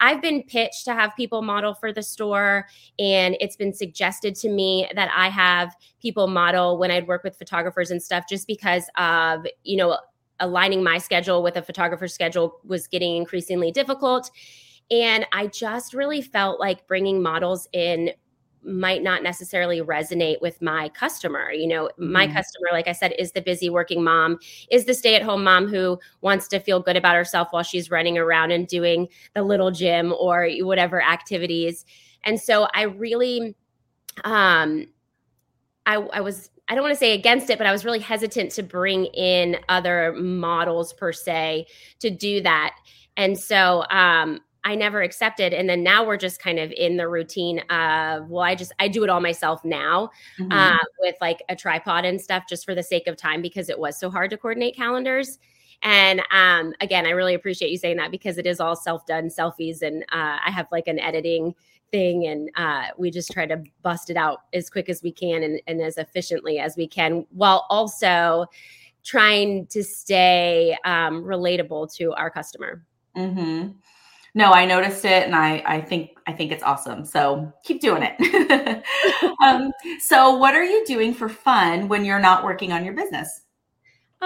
I've 0.00 0.20
been 0.20 0.42
pitched 0.42 0.84
to 0.84 0.92
have 0.92 1.16
people 1.16 1.40
model 1.40 1.72
for 1.72 1.92
the 1.92 2.02
store, 2.02 2.66
and 2.98 3.36
it's 3.40 3.56
been 3.56 3.72
suggested 3.72 4.34
to 4.36 4.50
me 4.50 4.86
that 4.94 5.08
I 5.16 5.28
have 5.28 5.74
people 6.02 6.26
model 6.26 6.76
when 6.76 6.90
I'd 6.90 7.06
work 7.06 7.24
with 7.24 7.38
photographers 7.38 7.90
and 7.90 8.02
stuff, 8.02 8.24
just 8.28 8.46
because 8.46 8.84
of, 8.98 9.46
you 9.62 9.76
know, 9.76 9.96
aligning 10.40 10.82
my 10.82 10.98
schedule 10.98 11.42
with 11.42 11.56
a 11.56 11.62
photographer's 11.62 12.14
schedule 12.14 12.60
was 12.64 12.86
getting 12.86 13.16
increasingly 13.16 13.70
difficult. 13.70 14.30
And 14.90 15.26
I 15.32 15.46
just 15.46 15.94
really 15.94 16.20
felt 16.20 16.60
like 16.60 16.86
bringing 16.86 17.22
models 17.22 17.68
in 17.72 18.10
might 18.66 19.02
not 19.02 19.22
necessarily 19.22 19.80
resonate 19.80 20.40
with 20.40 20.60
my 20.62 20.88
customer. 20.90 21.52
You 21.52 21.66
know, 21.66 21.84
mm-hmm. 21.84 22.12
my 22.12 22.26
customer, 22.26 22.68
like 22.72 22.88
I 22.88 22.92
said, 22.92 23.14
is 23.18 23.32
the 23.32 23.42
busy 23.42 23.70
working 23.70 24.02
mom, 24.02 24.38
is 24.70 24.84
the 24.84 24.94
stay 24.94 25.14
at 25.14 25.22
home 25.22 25.44
mom 25.44 25.68
who 25.68 25.98
wants 26.22 26.48
to 26.48 26.58
feel 26.58 26.80
good 26.80 26.96
about 26.96 27.14
herself 27.14 27.48
while 27.50 27.62
she's 27.62 27.90
running 27.90 28.16
around 28.16 28.50
and 28.50 28.66
doing 28.66 29.08
the 29.34 29.42
little 29.42 29.70
gym 29.70 30.14
or 30.18 30.48
whatever 30.60 31.02
activities. 31.02 31.84
And 32.24 32.40
so 32.40 32.68
I 32.74 32.82
really, 32.82 33.54
um, 34.24 34.86
I, 35.86 35.96
I 35.96 36.20
was 36.22 36.50
I 36.68 36.74
don't 36.74 36.82
want 36.82 36.94
to 36.94 36.98
say 36.98 37.12
against 37.12 37.50
it, 37.50 37.58
but 37.58 37.66
I 37.66 37.72
was 37.72 37.84
really 37.84 37.98
hesitant 37.98 38.52
to 38.52 38.62
bring 38.62 39.06
in 39.06 39.58
other 39.68 40.14
models 40.14 40.92
per 40.92 41.12
se 41.12 41.66
to 42.00 42.10
do 42.10 42.40
that. 42.42 42.74
And 43.16 43.38
so 43.38 43.84
um, 43.90 44.40
I 44.64 44.74
never 44.74 45.02
accepted. 45.02 45.52
And 45.52 45.68
then 45.68 45.82
now 45.82 46.04
we're 46.04 46.16
just 46.16 46.40
kind 46.40 46.58
of 46.58 46.72
in 46.72 46.96
the 46.96 47.06
routine 47.06 47.58
of, 47.70 48.30
well, 48.30 48.42
I 48.42 48.54
just, 48.54 48.72
I 48.78 48.88
do 48.88 49.04
it 49.04 49.10
all 49.10 49.20
myself 49.20 49.62
now 49.64 50.10
mm-hmm. 50.38 50.50
uh, 50.50 50.78
with 51.00 51.16
like 51.20 51.42
a 51.50 51.56
tripod 51.56 52.06
and 52.06 52.20
stuff 52.20 52.44
just 52.48 52.64
for 52.64 52.74
the 52.74 52.82
sake 52.82 53.06
of 53.06 53.16
time 53.16 53.42
because 53.42 53.68
it 53.68 53.78
was 53.78 53.98
so 53.98 54.10
hard 54.10 54.30
to 54.30 54.38
coordinate 54.38 54.74
calendars. 54.74 55.38
And 55.82 56.22
um, 56.32 56.72
again, 56.80 57.06
I 57.06 57.10
really 57.10 57.34
appreciate 57.34 57.70
you 57.70 57.76
saying 57.76 57.98
that 57.98 58.10
because 58.10 58.38
it 58.38 58.46
is 58.46 58.58
all 58.58 58.74
self 58.74 59.04
done 59.04 59.28
selfies. 59.28 59.82
And 59.82 60.02
uh, 60.04 60.38
I 60.44 60.50
have 60.50 60.66
like 60.72 60.88
an 60.88 60.98
editing 60.98 61.54
thing 61.94 62.26
and 62.26 62.50
uh, 62.56 62.86
we 62.98 63.08
just 63.08 63.30
try 63.30 63.46
to 63.46 63.62
bust 63.82 64.10
it 64.10 64.16
out 64.16 64.40
as 64.52 64.68
quick 64.68 64.88
as 64.88 65.00
we 65.00 65.12
can 65.12 65.44
and, 65.44 65.60
and 65.68 65.80
as 65.80 65.96
efficiently 65.96 66.58
as 66.58 66.76
we 66.76 66.88
can 66.88 67.24
while 67.30 67.66
also 67.70 68.46
trying 69.04 69.64
to 69.68 69.84
stay 69.84 70.76
um, 70.84 71.22
relatable 71.22 71.94
to 71.94 72.12
our 72.14 72.30
customer 72.30 72.84
mm-hmm. 73.16 73.68
no 74.34 74.50
i 74.50 74.64
noticed 74.64 75.04
it 75.04 75.22
and 75.24 75.36
i 75.36 75.62
i 75.66 75.80
think 75.80 76.10
i 76.26 76.32
think 76.32 76.50
it's 76.50 76.64
awesome 76.64 77.04
so 77.04 77.52
keep 77.62 77.80
doing 77.80 78.02
it 78.04 78.84
um, 79.44 79.70
so 80.00 80.34
what 80.34 80.52
are 80.52 80.64
you 80.64 80.84
doing 80.86 81.14
for 81.14 81.28
fun 81.28 81.86
when 81.86 82.04
you're 82.04 82.18
not 82.18 82.42
working 82.42 82.72
on 82.72 82.84
your 82.84 82.94
business 82.94 83.42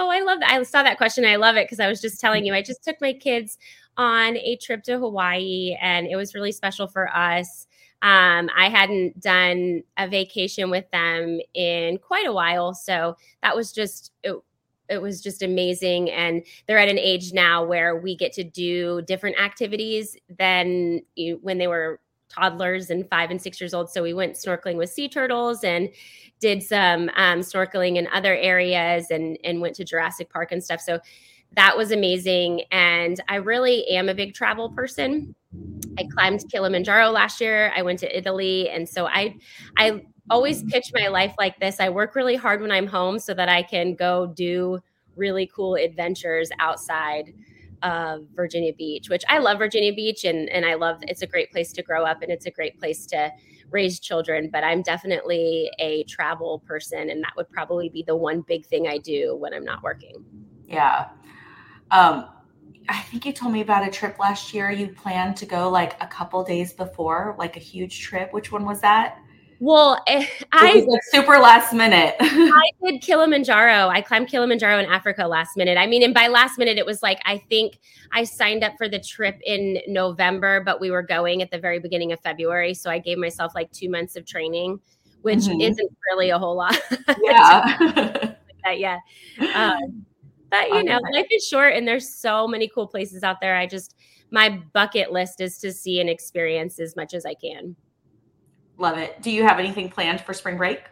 Oh, 0.01 0.07
I 0.09 0.21
love 0.21 0.39
that. 0.39 0.49
I 0.49 0.63
saw 0.63 0.81
that 0.81 0.97
question. 0.97 1.25
I 1.25 1.35
love 1.35 1.57
it 1.57 1.65
because 1.65 1.81
I 1.81 1.89
was 1.89 1.99
just 1.99 2.21
telling 2.21 2.45
you, 2.45 2.53
I 2.53 2.61
just 2.61 2.85
took 2.85 2.95
my 3.01 3.11
kids 3.11 3.57
on 3.99 4.37
a 4.37 4.55
trip 4.55 4.81
to 4.83 4.97
Hawaii 4.97 5.75
and 5.81 6.07
it 6.07 6.15
was 6.15 6.33
really 6.33 6.53
special 6.53 6.87
for 6.87 7.13
us. 7.13 7.67
Um, 8.01 8.49
I 8.57 8.69
hadn't 8.69 9.19
done 9.19 9.83
a 9.97 10.07
vacation 10.07 10.69
with 10.69 10.89
them 10.91 11.39
in 11.53 11.97
quite 11.97 12.25
a 12.25 12.31
while. 12.31 12.73
So 12.73 13.17
that 13.43 13.53
was 13.53 13.73
just, 13.73 14.13
it, 14.23 14.35
it 14.87 15.01
was 15.01 15.21
just 15.21 15.43
amazing. 15.43 16.09
And 16.11 16.45
they're 16.65 16.79
at 16.79 16.87
an 16.87 16.97
age 16.97 17.33
now 17.33 17.65
where 17.65 17.97
we 17.97 18.15
get 18.15 18.31
to 18.33 18.43
do 18.43 19.01
different 19.01 19.37
activities 19.37 20.15
than 20.37 21.01
when 21.41 21.57
they 21.57 21.67
were 21.67 21.99
toddlers 22.29 22.89
and 22.91 23.09
five 23.09 23.31
and 23.31 23.41
six 23.41 23.59
years 23.59 23.73
old. 23.73 23.89
So 23.89 24.01
we 24.01 24.13
went 24.13 24.35
snorkeling 24.35 24.77
with 24.77 24.89
sea 24.89 25.09
turtles 25.09 25.65
and 25.65 25.89
did 26.39 26.63
some 26.63 27.09
um, 27.17 27.39
snorkeling 27.39 27.97
in 27.97 28.07
other 28.13 28.33
areas 28.35 29.07
and 29.11 29.37
and 29.43 29.59
went 29.59 29.75
to 29.75 29.83
Jurassic 29.83 30.29
Park 30.29 30.53
and 30.53 30.63
stuff. 30.63 30.79
So 30.79 30.99
that 31.55 31.75
was 31.77 31.91
amazing. 31.91 32.61
And 32.71 33.19
I 33.27 33.35
really 33.35 33.87
am 33.89 34.09
a 34.09 34.13
big 34.13 34.33
travel 34.33 34.69
person. 34.69 35.35
I 35.97 36.03
climbed 36.13 36.45
Kilimanjaro 36.51 37.09
last 37.09 37.41
year. 37.41 37.71
I 37.75 37.81
went 37.81 37.99
to 37.99 38.17
Italy, 38.17 38.69
and 38.69 38.87
so 38.87 39.07
I 39.07 39.35
I 39.77 40.03
always 40.29 40.63
pitch 40.63 40.91
my 40.93 41.07
life 41.07 41.33
like 41.39 41.59
this. 41.59 41.79
I 41.79 41.89
work 41.89 42.15
really 42.15 42.35
hard 42.35 42.61
when 42.61 42.71
I'm 42.71 42.87
home 42.87 43.19
so 43.19 43.33
that 43.33 43.49
I 43.49 43.63
can 43.63 43.95
go 43.95 44.27
do 44.27 44.79
really 45.15 45.49
cool 45.53 45.75
adventures 45.75 46.49
outside 46.59 47.33
of 47.81 48.27
Virginia 48.35 48.73
Beach, 48.73 49.09
which 49.09 49.23
I 49.27 49.39
love 49.39 49.57
Virginia 49.57 49.93
Beach 49.93 50.25
and 50.25 50.49
and 50.49 50.65
I 50.65 50.75
love 50.75 50.99
it's 51.03 51.21
a 51.21 51.27
great 51.27 51.51
place 51.51 51.71
to 51.73 51.83
grow 51.83 52.05
up 52.05 52.21
and 52.21 52.31
it's 52.31 52.45
a 52.45 52.51
great 52.51 52.79
place 52.79 53.05
to 53.07 53.31
raise 53.71 53.99
children, 53.99 54.49
but 54.51 54.63
I'm 54.63 54.81
definitely 54.81 55.71
a 55.79 56.03
travel 56.03 56.59
person 56.59 57.09
and 57.09 57.23
that 57.23 57.33
would 57.37 57.49
probably 57.49 57.89
be 57.89 58.03
the 58.03 58.15
one 58.15 58.41
big 58.41 58.65
thing 58.65 58.87
I 58.87 58.97
do 58.97 59.35
when 59.35 59.53
I'm 59.53 59.65
not 59.65 59.83
working. 59.83 60.23
Yeah. 60.67 61.09
Um 61.91 62.27
I 62.89 63.01
think 63.01 63.25
you 63.25 63.33
told 63.33 63.53
me 63.53 63.61
about 63.61 63.87
a 63.87 63.91
trip 63.91 64.17
last 64.17 64.51
year. 64.53 64.71
You 64.71 64.87
planned 64.87 65.37
to 65.37 65.45
go 65.45 65.69
like 65.69 66.01
a 66.01 66.07
couple 66.07 66.43
days 66.43 66.73
before, 66.73 67.35
like 67.37 67.55
a 67.55 67.59
huge 67.59 68.01
trip. 68.01 68.33
Which 68.33 68.51
one 68.51 68.65
was 68.65 68.81
that? 68.81 69.19
Well, 69.61 70.01
eh, 70.07 70.25
I 70.53 70.85
like 70.87 71.03
super 71.11 71.37
last 71.37 71.73
minute. 71.73 72.15
I 72.19 72.71
did 72.83 73.01
Kilimanjaro. 73.01 73.89
I 73.89 74.01
climbed 74.01 74.29
Kilimanjaro 74.29 74.79
in 74.79 74.85
Africa 74.85 75.27
last 75.27 75.57
minute. 75.57 75.77
I 75.77 75.85
mean, 75.85 76.01
and 76.01 76.13
by 76.13 76.27
last 76.27 76.57
minute, 76.57 76.77
it 76.77 76.85
was 76.85 77.03
like 77.03 77.19
I 77.25 77.39
think 77.49 77.79
I 78.13 78.23
signed 78.23 78.63
up 78.63 78.73
for 78.77 78.87
the 78.87 78.99
trip 78.99 79.37
in 79.45 79.79
November, 79.87 80.63
but 80.63 80.79
we 80.79 80.91
were 80.91 81.03
going 81.03 81.41
at 81.41 81.51
the 81.51 81.59
very 81.59 81.79
beginning 81.79 82.13
of 82.13 82.21
February. 82.21 82.73
So 82.73 82.89
I 82.89 82.99
gave 82.99 83.17
myself 83.17 83.53
like 83.53 83.69
two 83.71 83.89
months 83.89 84.15
of 84.15 84.25
training, 84.25 84.79
which 85.23 85.39
mm-hmm. 85.39 85.59
isn't 85.59 85.97
really 86.09 86.29
a 86.29 86.39
whole 86.39 86.55
lot. 86.55 86.79
Yeah. 87.21 88.35
That 88.65 88.77
yeah. 88.77 88.99
Um, 89.55 90.05
but 90.49 90.69
you 90.69 90.83
know, 90.83 90.99
life 91.13 91.27
is 91.31 91.47
short, 91.47 91.73
and 91.73 91.87
there's 91.87 92.13
so 92.13 92.47
many 92.47 92.67
cool 92.67 92.87
places 92.87 93.23
out 93.23 93.41
there. 93.41 93.55
I 93.55 93.67
just 93.67 93.95
my 94.31 94.61
bucket 94.73 95.11
list 95.11 95.41
is 95.41 95.57
to 95.59 95.71
see 95.71 95.99
and 95.99 96.09
experience 96.09 96.79
as 96.79 96.95
much 96.95 97.13
as 97.13 97.25
I 97.25 97.33
can. 97.33 97.75
Love 98.77 98.97
it. 98.97 99.21
Do 99.21 99.31
you 99.31 99.43
have 99.43 99.59
anything 99.59 99.89
planned 99.89 100.21
for 100.21 100.33
spring 100.33 100.57
break 100.57 100.83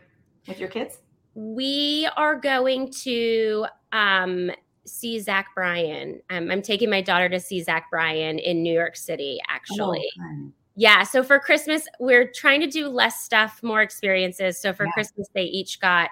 with 0.48 0.60
your 0.60 0.70
kids? 0.70 1.00
We 1.36 2.10
are 2.18 2.36
going 2.36 2.92
to 3.04 3.68
um, 3.92 4.52
see 4.86 5.20
Zach 5.20 5.50
Bryan. 5.56 6.20
Um, 6.30 6.50
I'm 6.50 6.62
taking 6.62 6.90
my 6.90 7.02
daughter 7.02 7.30
to 7.30 7.40
see 7.40 7.62
Zach 7.62 7.90
Bryan 7.92 8.40
in 8.40 8.64
New 8.64 8.74
York 8.74 8.96
City, 8.96 9.40
actually. 9.48 10.08
Oh, 10.20 10.52
yeah. 10.76 11.04
So 11.04 11.24
for 11.24 11.40
Christmas, 11.40 11.88
we're 12.00 12.30
trying 12.32 12.62
to 12.62 12.68
do 12.68 12.88
less 12.88 13.22
stuff, 13.22 13.62
more 13.64 13.82
experiences. 13.82 14.60
So 14.60 14.74
for 14.74 14.86
yeah. 14.86 14.92
Christmas, 14.92 15.28
they 15.34 15.44
each 15.44 15.80
got 15.80 16.10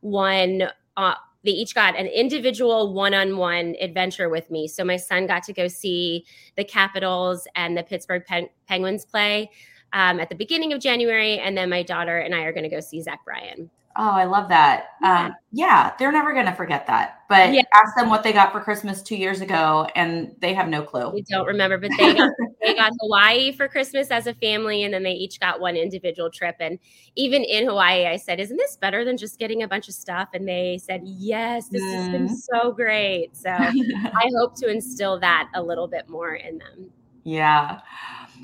one. 0.00 0.64
Uh, 0.96 1.14
they 1.44 1.52
each 1.52 1.74
got 1.74 1.96
an 1.96 2.06
individual 2.06 2.92
one-on-one 2.92 3.76
adventure 3.80 4.28
with 4.28 4.50
me. 4.50 4.66
So 4.68 4.84
my 4.84 4.96
son 4.96 5.26
got 5.26 5.42
to 5.44 5.52
go 5.52 5.68
see 5.68 6.24
the 6.56 6.64
Capitals 6.64 7.46
and 7.54 7.76
the 7.76 7.82
Pittsburgh 7.82 8.24
Pen- 8.26 8.48
Penguins 8.66 9.04
play 9.04 9.50
um, 9.92 10.20
at 10.20 10.28
the 10.28 10.34
beginning 10.34 10.72
of 10.72 10.80
January, 10.80 11.38
and 11.38 11.56
then 11.56 11.70
my 11.70 11.82
daughter 11.82 12.18
and 12.18 12.34
I 12.34 12.42
are 12.42 12.52
going 12.52 12.68
to 12.68 12.68
go 12.68 12.80
see 12.80 13.00
Zach 13.00 13.24
Bryan. 13.24 13.70
Oh, 14.00 14.10
I 14.10 14.26
love 14.26 14.48
that. 14.48 14.90
Yeah, 15.02 15.26
um, 15.26 15.34
yeah 15.50 15.92
they're 15.98 16.12
never 16.12 16.32
going 16.32 16.46
to 16.46 16.54
forget 16.54 16.86
that. 16.86 17.22
But 17.28 17.52
yeah. 17.52 17.62
ask 17.74 17.96
them 17.96 18.08
what 18.08 18.22
they 18.22 18.32
got 18.32 18.52
for 18.52 18.60
Christmas 18.60 19.02
two 19.02 19.16
years 19.16 19.40
ago, 19.40 19.88
and 19.96 20.36
they 20.38 20.54
have 20.54 20.68
no 20.68 20.82
clue. 20.82 21.10
We 21.10 21.22
don't 21.22 21.46
remember, 21.46 21.78
but 21.78 21.90
they 21.98 22.14
got, 22.14 22.30
they 22.62 22.74
got 22.74 22.92
Hawaii 23.00 23.50
for 23.50 23.66
Christmas 23.66 24.12
as 24.12 24.28
a 24.28 24.34
family, 24.34 24.84
and 24.84 24.94
then 24.94 25.02
they 25.02 25.12
each 25.12 25.40
got 25.40 25.58
one 25.60 25.76
individual 25.76 26.30
trip. 26.30 26.54
And 26.60 26.78
even 27.16 27.42
in 27.42 27.66
Hawaii, 27.66 28.06
I 28.06 28.16
said, 28.16 28.38
"Isn't 28.38 28.56
this 28.56 28.76
better 28.76 29.04
than 29.04 29.16
just 29.16 29.36
getting 29.40 29.64
a 29.64 29.68
bunch 29.68 29.88
of 29.88 29.94
stuff?" 29.94 30.28
And 30.32 30.48
they 30.48 30.78
said, 30.80 31.02
"Yes, 31.04 31.68
this 31.68 31.82
mm. 31.82 31.94
has 31.94 32.08
been 32.08 32.26
mm-hmm. 32.26 32.34
so 32.34 32.70
great." 32.70 33.36
So 33.36 33.50
I 33.50 34.30
hope 34.38 34.54
to 34.60 34.70
instill 34.70 35.18
that 35.18 35.50
a 35.54 35.62
little 35.62 35.88
bit 35.88 36.08
more 36.08 36.36
in 36.36 36.58
them. 36.58 36.92
Yeah. 37.24 37.80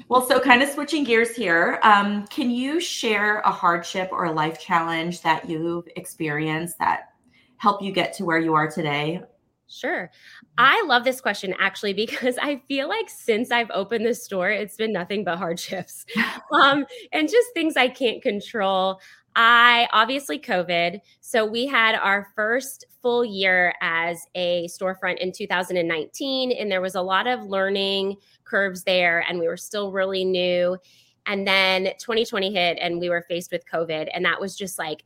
Well, 0.08 0.26
so 0.26 0.40
kind 0.40 0.62
of 0.62 0.68
switching 0.68 1.04
gears 1.04 1.34
here, 1.34 1.78
um, 1.82 2.26
can 2.28 2.50
you 2.50 2.80
share 2.80 3.40
a 3.40 3.50
hardship 3.50 4.10
or 4.12 4.24
a 4.24 4.32
life 4.32 4.60
challenge 4.60 5.22
that 5.22 5.48
you've 5.48 5.88
experienced 5.96 6.78
that 6.78 7.10
help 7.56 7.82
you 7.82 7.92
get 7.92 8.12
to 8.14 8.24
where 8.24 8.38
you 8.38 8.54
are 8.54 8.70
today? 8.70 9.22
Sure. 9.66 10.10
I 10.58 10.84
love 10.86 11.04
this 11.04 11.20
question 11.20 11.54
actually 11.58 11.94
because 11.94 12.38
I 12.42 12.62
feel 12.68 12.88
like 12.88 13.08
since 13.08 13.50
I've 13.50 13.70
opened 13.72 14.06
the 14.06 14.14
store, 14.14 14.50
it's 14.50 14.76
been 14.76 14.92
nothing 14.92 15.24
but 15.24 15.38
hardships 15.38 16.04
um, 16.52 16.86
and 17.12 17.28
just 17.28 17.48
things 17.54 17.76
I 17.76 17.88
can't 17.88 18.22
control. 18.22 19.00
I 19.36 19.88
obviously 19.92 20.38
COVID. 20.38 21.00
So 21.20 21.44
we 21.44 21.66
had 21.66 21.96
our 21.96 22.28
first 22.36 22.84
full 23.02 23.24
year 23.24 23.74
as 23.80 24.26
a 24.34 24.68
storefront 24.68 25.18
in 25.18 25.32
2019, 25.32 26.52
and 26.52 26.70
there 26.70 26.80
was 26.80 26.94
a 26.94 27.02
lot 27.02 27.26
of 27.26 27.44
learning 27.44 28.16
curves 28.44 28.84
there, 28.84 29.24
and 29.28 29.38
we 29.38 29.48
were 29.48 29.56
still 29.56 29.90
really 29.90 30.24
new. 30.24 30.78
And 31.26 31.46
then 31.46 31.84
2020 31.98 32.52
hit, 32.52 32.78
and 32.80 33.00
we 33.00 33.08
were 33.08 33.24
faced 33.28 33.50
with 33.50 33.64
COVID, 33.70 34.08
and 34.14 34.24
that 34.24 34.40
was 34.40 34.56
just 34.56 34.78
like 34.78 35.04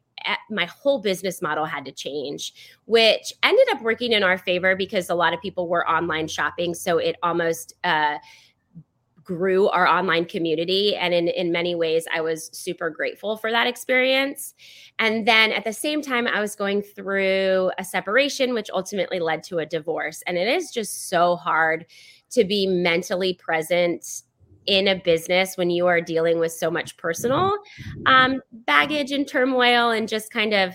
my 0.50 0.64
whole 0.66 0.98
business 1.00 1.40
model 1.40 1.64
had 1.64 1.84
to 1.84 1.92
change, 1.92 2.52
which 2.86 3.32
ended 3.42 3.66
up 3.70 3.82
working 3.82 4.12
in 4.12 4.22
our 4.22 4.36
favor 4.36 4.76
because 4.76 5.10
a 5.10 5.14
lot 5.14 5.32
of 5.32 5.40
people 5.40 5.68
were 5.68 5.88
online 5.88 6.28
shopping. 6.28 6.74
So 6.74 6.98
it 6.98 7.16
almost 7.22 7.74
uh, 7.84 8.18
grew 9.28 9.68
our 9.68 9.86
online 9.86 10.24
community. 10.24 10.96
And 10.96 11.12
in, 11.12 11.28
in 11.28 11.52
many 11.52 11.74
ways, 11.74 12.06
I 12.14 12.22
was 12.22 12.48
super 12.54 12.88
grateful 12.88 13.36
for 13.36 13.50
that 13.50 13.66
experience. 13.66 14.54
And 14.98 15.28
then 15.28 15.52
at 15.52 15.64
the 15.64 15.72
same 15.74 16.00
time, 16.00 16.26
I 16.26 16.40
was 16.40 16.56
going 16.56 16.80
through 16.80 17.70
a 17.76 17.84
separation, 17.84 18.54
which 18.54 18.70
ultimately 18.72 19.20
led 19.20 19.42
to 19.44 19.58
a 19.58 19.66
divorce. 19.66 20.22
And 20.26 20.38
it 20.38 20.48
is 20.48 20.70
just 20.70 21.10
so 21.10 21.36
hard 21.36 21.84
to 22.30 22.44
be 22.44 22.66
mentally 22.66 23.34
present 23.34 24.22
in 24.64 24.88
a 24.88 24.94
business 24.94 25.58
when 25.58 25.68
you 25.68 25.86
are 25.86 26.00
dealing 26.00 26.38
with 26.38 26.52
so 26.52 26.70
much 26.70 26.96
personal 26.96 27.54
um, 28.06 28.40
baggage 28.50 29.12
and 29.12 29.28
turmoil 29.28 29.90
and 29.90 30.08
just 30.08 30.30
kind 30.30 30.54
of 30.54 30.74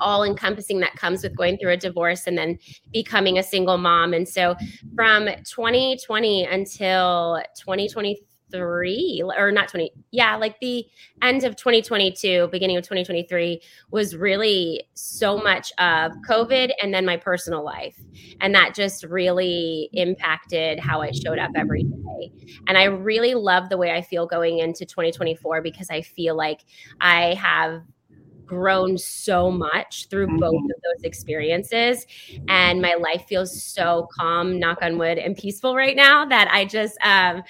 all 0.00 0.24
encompassing 0.24 0.80
that 0.80 0.94
comes 0.96 1.22
with 1.22 1.36
going 1.36 1.58
through 1.58 1.72
a 1.72 1.76
divorce 1.76 2.26
and 2.26 2.36
then 2.36 2.58
becoming 2.92 3.38
a 3.38 3.42
single 3.42 3.78
mom. 3.78 4.12
And 4.12 4.28
so 4.28 4.56
from 4.94 5.26
2020 5.26 6.44
until 6.44 7.42
2023, 7.58 9.22
or 9.36 9.50
not 9.50 9.68
20 9.68 9.90
yeah 10.12 10.36
like 10.36 10.58
the 10.60 10.86
end 11.20 11.42
of 11.42 11.56
2022 11.56 12.48
beginning 12.52 12.76
of 12.76 12.84
2023 12.84 13.60
was 13.90 14.14
really 14.14 14.84
so 14.94 15.36
much 15.36 15.72
of 15.78 16.12
covid 16.28 16.70
and 16.80 16.94
then 16.94 17.04
my 17.04 17.16
personal 17.16 17.64
life 17.64 17.98
and 18.40 18.54
that 18.54 18.72
just 18.72 19.02
really 19.02 19.90
impacted 19.94 20.78
how 20.78 21.02
i 21.02 21.10
showed 21.10 21.40
up 21.40 21.50
every 21.56 21.82
day 21.82 22.32
and 22.68 22.78
i 22.78 22.84
really 22.84 23.34
love 23.34 23.68
the 23.68 23.76
way 23.76 23.90
i 23.90 24.00
feel 24.00 24.26
going 24.26 24.60
into 24.60 24.86
2024 24.86 25.60
because 25.60 25.90
i 25.90 26.00
feel 26.00 26.36
like 26.36 26.60
i 27.00 27.34
have 27.34 27.82
grown 28.46 28.96
so 28.96 29.50
much 29.50 30.08
through 30.08 30.38
both 30.38 30.54
mm-hmm. 30.54 30.70
of 30.70 30.82
those 30.82 31.04
experiences. 31.04 32.06
And 32.48 32.80
my 32.80 32.94
life 32.94 33.26
feels 33.28 33.62
so 33.62 34.08
calm 34.16 34.58
knock 34.58 34.78
on 34.82 34.98
wood 34.98 35.18
and 35.18 35.36
peaceful 35.36 35.74
right 35.74 35.96
now 35.96 36.24
that 36.24 36.48
i 36.50 36.64
just 36.64 36.96
um 37.02 37.42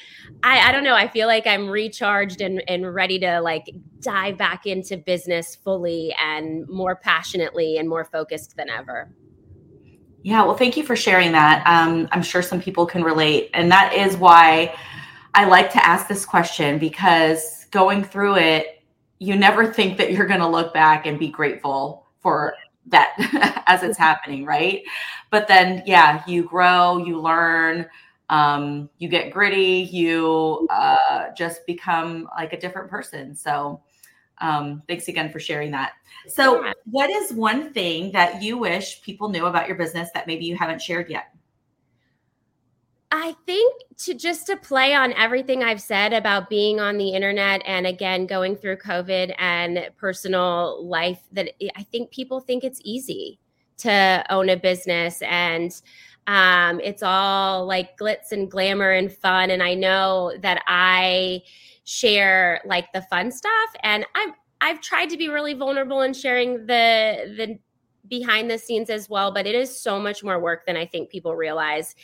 i 0.43 0.69
i 0.69 0.73
don't 0.73 0.85
know 0.85 0.95
i 0.95 1.07
feel 1.07 1.27
like 1.27 1.47
i'm 1.47 1.69
recharged 1.69 2.41
and 2.41 2.63
and 2.69 2.95
ready 2.95 3.19
to 3.19 3.41
like 3.41 3.71
dive 4.01 4.37
back 4.37 4.67
into 4.67 4.97
business 4.97 5.55
fully 5.55 6.15
and 6.23 6.69
more 6.69 6.97
passionately 6.97 7.79
and 7.79 7.89
more 7.89 8.05
focused 8.05 8.57
than 8.57 8.69
ever. 8.69 9.11
Yeah 10.23 10.45
well 10.45 10.57
thank 10.57 10.77
you 10.77 10.85
for 10.85 10.97
sharing 10.97 11.33
that. 11.33 11.67
Um 11.67 12.09
i'm 12.13 12.23
sure 12.23 12.43
some 12.43 12.61
people 12.61 12.87
can 12.87 13.03
relate. 13.03 13.51
And 13.55 13.71
that 13.71 13.93
is 13.93 14.17
why 14.17 14.75
i 15.35 15.45
like 15.45 15.71
to 15.73 15.85
ask 15.85 16.09
this 16.09 16.25
question 16.25 16.79
because 16.79 17.67
going 17.71 18.05
through 18.05 18.37
it 18.37 18.76
you 19.19 19.37
never 19.37 19.73
think 19.73 19.99
that 19.99 20.13
you're 20.13 20.27
going 20.27 20.41
to 20.41 20.49
look 20.49 20.75
back 20.75 21.07
and 21.07 21.19
be 21.19 21.29
grateful 21.29 22.07
for 22.21 22.55
that 22.87 23.15
as 23.67 23.83
it's 23.83 23.99
happening, 23.99 24.45
right? 24.45 24.83
But 25.31 25.49
then, 25.49 25.83
yeah, 25.87 26.23
you 26.27 26.45
grow, 26.45 26.99
you 26.99 27.21
learn, 27.21 27.87
um, 28.29 28.91
you 28.99 29.09
get 29.09 29.33
gritty, 29.33 29.89
you 29.91 30.67
uh, 30.71 31.29
just 31.37 31.67
become 31.67 32.29
like 32.37 32.53
a 32.53 32.61
different 32.61 32.91
person. 32.91 33.35
So, 33.35 33.81
um, 34.39 34.83
thanks 34.87 35.09
again 35.09 35.33
for 35.33 35.41
sharing 35.41 35.71
that. 35.71 35.93
So, 36.29 36.73
what 36.85 37.09
is 37.09 37.33
one 37.33 37.73
thing 37.73 38.13
that 38.13 38.43
you 38.43 38.59
wish 38.59 39.01
people 39.03 39.29
knew 39.29 39.47
about 39.47 39.67
your 39.67 39.77
business 39.77 40.11
that 40.13 40.27
maybe 40.27 40.45
you 40.45 40.57
haven't 40.57 40.83
shared 40.83 41.09
yet? 41.09 41.36
I 43.17 43.35
think 43.47 43.83
to 44.01 44.13
just 44.13 44.47
to 44.47 44.57
play 44.57 44.93
on 44.93 45.15
everything 45.15 45.65
I've 45.65 45.81
said 45.81 46.13
about 46.13 46.51
being 46.51 46.81
on 46.81 46.99
the 46.99 47.11
internet 47.15 47.63
and 47.65 47.87
again 47.87 48.27
going 48.27 48.57
through 48.57 48.77
COVID 48.77 49.35
and 49.39 49.89
personal 49.97 50.87
life 50.87 51.23
that 51.33 51.53
I 51.77 51.83
think 51.85 52.11
people 52.11 52.41
think 52.41 52.63
it's 52.63 52.81
easy 52.85 53.41
to 53.79 54.25
own 54.29 54.51
a 54.51 54.57
business 54.57 55.23
and 55.23 55.73
um, 56.27 56.79
it's 56.85 57.03
all 57.03 57.65
like 57.65 57.97
glitz 57.97 58.33
and 58.33 58.51
glamour 58.51 58.91
and 58.91 59.11
fun. 59.11 59.51
And 59.51 59.63
I 59.63 59.73
know 59.75 60.35
that 60.43 60.63
I 60.67 61.43
share 61.85 62.61
like 62.67 62.93
the 62.93 63.01
fun 63.03 63.33
stuff. 63.33 63.71
And 63.83 64.05
I've 64.15 64.35
I've 64.61 64.81
tried 64.81 65.11
to 65.11 65.17
be 65.17 65.29
really 65.29 65.55
vulnerable 65.55 66.03
in 66.03 66.13
sharing 66.13 66.67
the 66.67 67.35
the 67.37 67.59
behind 68.09 68.51
the 68.51 68.59
scenes 68.59 68.91
as 68.91 69.09
well 69.09 69.33
but 69.33 69.47
it 69.47 69.55
is 69.55 69.79
so 69.79 69.99
much 70.01 70.23
more 70.23 70.39
work 70.39 70.67
than 70.67 70.77
I 70.77 70.87
think 70.87 71.11
people 71.11 71.35
realize 71.35 71.95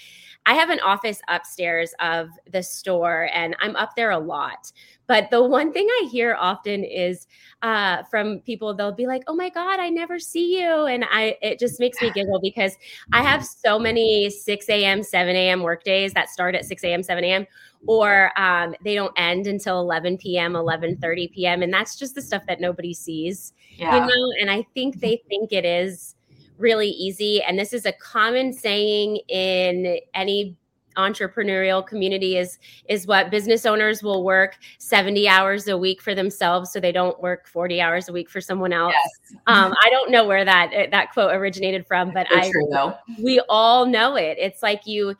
I 0.45 0.55
have 0.55 0.71
an 0.71 0.81
office 0.81 1.21
upstairs 1.29 1.95
of 2.01 2.31
the 2.51 2.63
store 2.63 3.29
and 3.33 3.57
I'm 3.61 3.77
up 3.77 3.95
there 3.97 4.11
a 4.11 4.19
lot. 4.19 4.73
But 5.07 5.31
the 5.31 5.43
one 5.43 5.73
thing 5.73 5.87
I 5.89 6.09
hear 6.11 6.37
often 6.39 6.85
is 6.85 7.27
uh, 7.61 8.03
from 8.05 8.41
people, 8.41 8.75
they'll 8.75 8.93
be 8.93 9.07
like, 9.07 9.23
oh 9.27 9.35
my 9.35 9.51
God, 9.51 9.79
I 9.79 9.89
never 9.89 10.19
see 10.19 10.61
you. 10.61 10.87
And 10.87 11.05
I 11.11 11.37
it 11.43 11.59
just 11.59 11.79
makes 11.79 12.01
me 12.01 12.11
giggle 12.11 12.41
because 12.41 12.77
I 13.13 13.23
have 13.23 13.45
so 13.45 13.79
many 13.79 14.31
6 14.31 14.69
a.m., 14.69 15.03
7 15.03 15.37
a.m. 15.37 15.63
work 15.63 15.85
days 15.85 16.13
that 16.15 16.29
start 16.29 16.55
at 16.55 16.65
6 16.65 16.83
a.m., 16.85 17.03
7 17.03 17.25
a.m. 17.25 17.47
or 17.87 18.31
um, 18.39 18.75
they 18.85 18.95
don't 18.95 19.13
end 19.17 19.47
until 19.47 19.81
11 19.81 20.19
p.m., 20.19 20.57
11 20.57 20.99
30 20.99 21.29
p.m. 21.29 21.63
And 21.63 21.73
that's 21.73 21.97
just 21.97 22.15
the 22.15 22.23
stuff 22.23 22.43
that 22.47 22.61
nobody 22.61 22.95
sees, 22.95 23.53
yeah. 23.77 23.95
you 23.95 24.01
know? 24.01 24.33
And 24.41 24.51
I 24.51 24.67
think 24.75 25.01
they 25.01 25.23
think 25.29 25.53
it 25.53 25.65
is 25.65 26.15
really 26.59 26.91
easy. 26.91 27.43
And 27.43 27.59
this 27.59 27.73
is 27.73 27.87
a 27.87 27.93
common 27.93 28.53
saying 28.53 29.17
in 29.29 29.99
any 30.15 30.57
entrepreneurial 30.97 31.87
community 31.87 32.37
is 32.37 32.59
is 32.89 33.07
what 33.07 33.31
business 33.31 33.65
owners 33.65 34.03
will 34.03 34.25
work 34.25 34.57
70 34.79 35.27
hours 35.27 35.67
a 35.69 35.79
week 35.79 36.03
for 36.03 36.15
themselves 36.15 36.71
so 36.71 36.81
they 36.81 36.93
don't 36.93 37.19
work 37.23 37.47
40 37.47 37.81
hours 37.81 38.11
a 38.11 38.13
week 38.13 38.29
for 38.29 38.43
someone 38.43 38.75
else 38.75 38.93
yes. 38.93 39.41
um, 39.47 39.75
i 39.83 39.89
don't 39.89 40.11
know 40.11 40.27
where 40.27 40.45
that 40.45 40.91
that 40.91 41.11
quote 41.13 41.35
originated 41.35 41.87
from 41.87 42.13
but 42.13 42.27
i 42.31 42.51
true, 42.51 42.93
we 43.23 43.41
all 43.49 43.87
know 43.87 44.17
it 44.17 44.37
it's 44.39 44.63
like 44.63 44.87
you 44.87 45.15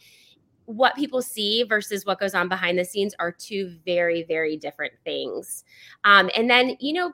what 0.67 0.95
people 0.97 1.23
see 1.23 1.63
versus 1.65 2.07
what 2.07 2.21
goes 2.21 2.35
on 2.35 2.49
behind 2.49 2.79
the 2.79 2.85
scenes 2.85 3.15
are 3.19 3.33
two 3.33 3.77
very 3.85 4.23
very 4.23 4.57
different 4.57 4.93
things. 5.05 5.65
Um, 6.05 6.31
and 6.37 6.49
then 6.49 6.77
you 6.81 6.93
know 6.93 7.13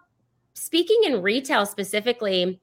speaking 0.54 1.00
in 1.04 1.22
retail 1.22 1.66
specifically 1.66 2.60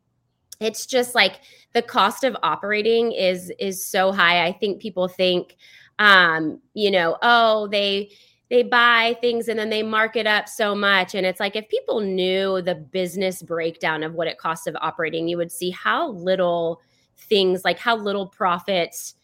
it's 0.60 0.86
just 0.86 1.16
like 1.16 1.42
the 1.74 1.82
cost 1.82 2.24
of 2.24 2.36
operating 2.44 3.12
is 3.12 3.52
is 3.60 3.86
so 3.86 4.12
high. 4.12 4.46
I 4.46 4.52
think 4.54 4.82
people 4.82 5.08
think 5.08 5.56
um 5.98 6.60
you 6.74 6.92
know 6.92 7.18
oh 7.22 7.68
they 7.68 8.12
they 8.50 8.62
buy 8.64 9.18
things 9.22 9.48
and 9.48 9.58
then 9.58 9.70
they 9.70 9.82
mark 9.82 10.16
it 10.16 10.28
up 10.28 10.48
so 10.48 10.76
much. 10.76 11.16
And 11.16 11.26
it's 11.26 11.40
like 11.40 11.56
if 11.56 11.68
people 11.68 12.00
knew 12.00 12.62
the 12.62 12.76
business 12.76 13.42
breakdown 13.42 14.04
of 14.04 14.14
what 14.14 14.28
it 14.28 14.38
costs 14.38 14.68
of 14.68 14.76
operating 14.82 15.28
you 15.28 15.38
would 15.38 15.52
see 15.52 15.72
how 15.72 16.12
little 16.12 16.82
things 17.18 17.64
like 17.64 17.80
how 17.80 17.96
little 17.96 18.28
profits 18.28 19.16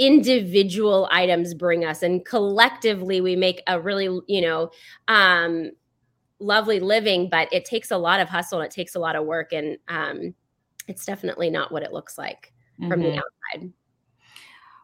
individual 0.00 1.08
items 1.12 1.54
bring 1.54 1.84
us 1.84 2.02
and 2.02 2.24
collectively 2.24 3.20
we 3.20 3.36
make 3.36 3.62
a 3.66 3.78
really 3.78 4.20
you 4.26 4.40
know 4.40 4.70
um 5.08 5.70
lovely 6.40 6.80
living 6.80 7.28
but 7.28 7.52
it 7.52 7.64
takes 7.64 7.90
a 7.90 7.98
lot 7.98 8.18
of 8.18 8.28
hustle 8.28 8.60
and 8.60 8.66
it 8.66 8.74
takes 8.74 8.94
a 8.94 8.98
lot 8.98 9.14
of 9.14 9.26
work 9.26 9.52
and 9.52 9.76
um 9.88 10.34
it's 10.90 11.04
definitely 11.04 11.50
not 11.50 11.70
what 11.70 11.82
it 11.82 11.92
looks 11.92 12.18
like 12.18 12.52
mm-hmm. 12.78 12.90
from 12.90 13.00
the 13.00 13.08
mm-hmm. 13.10 13.18
outside. 13.18 13.72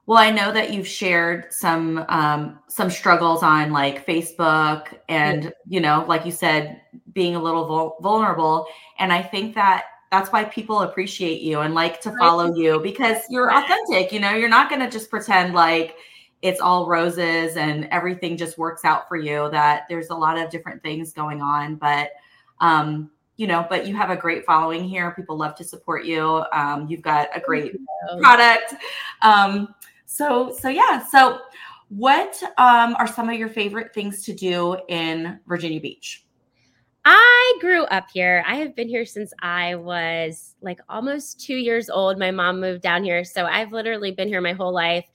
Well, 0.06 0.18
I 0.18 0.30
know 0.30 0.52
that 0.52 0.72
you've 0.72 0.86
shared 0.86 1.52
some 1.52 2.04
um, 2.08 2.60
some 2.68 2.90
struggles 2.90 3.42
on 3.42 3.72
like 3.72 4.06
Facebook, 4.06 4.96
and 5.08 5.44
yeah. 5.44 5.50
you 5.66 5.80
know, 5.80 6.04
like 6.06 6.24
you 6.24 6.30
said, 6.30 6.80
being 7.12 7.34
a 7.34 7.42
little 7.42 7.66
vul- 7.66 7.96
vulnerable. 8.00 8.66
And 9.00 9.12
I 9.12 9.20
think 9.20 9.56
that 9.56 9.86
that's 10.16 10.32
why 10.32 10.44
people 10.44 10.80
appreciate 10.80 11.42
you 11.42 11.60
and 11.60 11.74
like 11.74 12.00
to 12.00 12.16
follow 12.16 12.54
you 12.54 12.80
because 12.80 13.18
you're 13.28 13.54
authentic. 13.54 14.12
You 14.12 14.20
know, 14.20 14.34
you're 14.34 14.48
not 14.48 14.70
going 14.70 14.80
to 14.80 14.88
just 14.88 15.10
pretend 15.10 15.52
like 15.52 15.96
it's 16.40 16.60
all 16.60 16.86
roses 16.86 17.56
and 17.56 17.86
everything 17.90 18.36
just 18.38 18.56
works 18.56 18.84
out 18.84 19.08
for 19.08 19.16
you. 19.16 19.50
That 19.50 19.82
there's 19.90 20.08
a 20.08 20.14
lot 20.14 20.38
of 20.38 20.50
different 20.50 20.82
things 20.82 21.12
going 21.12 21.42
on, 21.42 21.76
but 21.76 22.12
um, 22.60 23.10
you 23.36 23.46
know, 23.46 23.66
but 23.68 23.86
you 23.86 23.94
have 23.94 24.08
a 24.08 24.16
great 24.16 24.46
following 24.46 24.84
here. 24.84 25.10
People 25.10 25.36
love 25.36 25.54
to 25.56 25.64
support 25.64 26.06
you. 26.06 26.42
Um, 26.52 26.86
you've 26.88 27.02
got 27.02 27.28
a 27.34 27.40
great 27.40 27.76
product. 28.18 28.74
Um, 29.20 29.74
so, 30.06 30.56
so 30.58 30.70
yeah. 30.70 31.06
So, 31.06 31.40
what 31.88 32.42
um, 32.56 32.96
are 32.98 33.06
some 33.06 33.28
of 33.28 33.36
your 33.36 33.48
favorite 33.50 33.92
things 33.92 34.24
to 34.24 34.34
do 34.34 34.78
in 34.88 35.38
Virginia 35.46 35.80
Beach? 35.80 36.25
Grew 37.60 37.84
up 37.84 38.08
here. 38.12 38.44
I 38.46 38.56
have 38.56 38.76
been 38.76 38.88
here 38.88 39.06
since 39.06 39.32
I 39.40 39.76
was 39.76 40.54
like 40.60 40.80
almost 40.88 41.40
two 41.40 41.56
years 41.56 41.88
old. 41.88 42.18
My 42.18 42.30
mom 42.30 42.60
moved 42.60 42.82
down 42.82 43.02
here. 43.02 43.24
So 43.24 43.46
I've 43.46 43.72
literally 43.72 44.10
been 44.10 44.28
here 44.28 44.40
my 44.40 44.52
whole 44.52 44.72
life. 44.72 45.06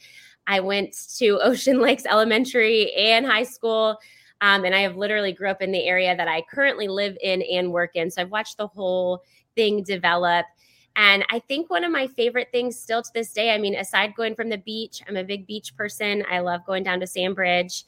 I 0.48 0.60
went 0.60 0.96
to 1.18 1.40
Ocean 1.44 1.80
Lakes 1.80 2.06
Elementary 2.06 2.92
and 2.94 3.26
high 3.26 3.44
school. 3.44 3.98
Um, 4.42 4.66
and 4.66 4.74
I 4.74 4.80
have 4.80 4.98
literally 4.98 5.34
grew 5.34 5.50
up 5.50 5.62
in 5.62 5.72
the 5.72 5.86
area 5.86 6.16
that 6.16 6.28
I 6.28 6.42
currently 6.52 6.88
live 6.88 7.16
in 7.22 7.44
and 7.44 7.72
work 7.72 7.92
in. 7.96 8.10
So 8.10 8.22
I've 8.24 8.32
watched 8.32 8.58
the 8.58 8.68
whole 8.68 9.22
thing 9.56 9.84
develop. 9.84 10.48
And 10.96 11.24
I 11.30 11.40
think 11.40 11.70
one 11.70 11.84
of 11.84 11.92
my 11.92 12.08
favorite 12.08 12.50
things 12.52 12.78
still 12.78 13.04
to 13.04 13.12
this 13.14 13.32
day, 13.34 13.54
I 13.54 13.60
mean, 13.60 13.76
aside 13.76 14.16
going 14.16 14.36
from 14.36 14.50
the 14.50 14.58
beach, 14.58 15.02
I'm 15.08 15.16
a 15.16 15.24
big 15.24 15.46
beach 15.46 15.76
person. 15.76 16.26
I 16.30 16.40
love 16.40 16.66
going 16.66 16.84
down 16.84 17.00
to 17.02 17.08
Sandbridge, 17.08 17.86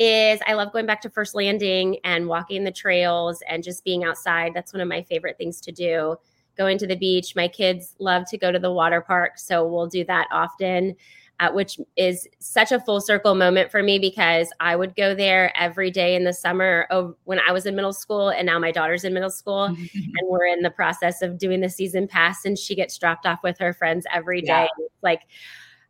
is 0.00 0.40
I 0.46 0.54
love 0.54 0.72
going 0.72 0.86
back 0.86 1.00
to 1.02 1.10
First 1.10 1.34
Landing 1.34 1.98
and 2.04 2.26
walking 2.26 2.64
the 2.64 2.72
trails 2.72 3.42
and 3.48 3.62
just 3.62 3.84
being 3.84 4.02
outside. 4.02 4.52
That's 4.54 4.72
one 4.72 4.80
of 4.80 4.88
my 4.88 5.02
favorite 5.02 5.38
things 5.38 5.60
to 5.60 5.72
do. 5.72 6.16
Going 6.56 6.78
to 6.78 6.86
the 6.86 6.96
beach. 6.96 7.36
My 7.36 7.46
kids 7.46 7.94
love 7.98 8.24
to 8.30 8.38
go 8.38 8.50
to 8.50 8.58
the 8.58 8.72
water 8.72 9.00
park, 9.00 9.38
so 9.38 9.66
we'll 9.66 9.86
do 9.86 10.04
that 10.06 10.26
often 10.32 10.96
uh, 11.40 11.50
which 11.50 11.80
is 11.96 12.28
such 12.38 12.70
a 12.70 12.78
full 12.78 13.00
circle 13.00 13.34
moment 13.34 13.70
for 13.70 13.82
me 13.82 13.98
because 13.98 14.52
I 14.60 14.76
would 14.76 14.94
go 14.94 15.14
there 15.14 15.56
every 15.58 15.90
day 15.90 16.14
in 16.14 16.24
the 16.24 16.34
summer 16.34 16.86
of 16.90 17.14
when 17.24 17.40
I 17.40 17.50
was 17.50 17.64
in 17.64 17.74
middle 17.74 17.94
school, 17.94 18.28
and 18.28 18.44
now 18.44 18.58
my 18.58 18.70
daughter's 18.70 19.04
in 19.04 19.14
middle 19.14 19.30
school, 19.30 19.64
and 19.64 20.20
we're 20.24 20.46
in 20.46 20.60
the 20.60 20.70
process 20.70 21.22
of 21.22 21.38
doing 21.38 21.60
the 21.60 21.70
season 21.70 22.06
pass, 22.06 22.44
and 22.44 22.58
she 22.58 22.74
gets 22.74 22.98
dropped 22.98 23.24
off 23.24 23.42
with 23.42 23.58
her 23.58 23.72
friends 23.72 24.06
every 24.12 24.42
day. 24.42 24.68
Yeah. 24.78 24.86
like, 25.02 25.22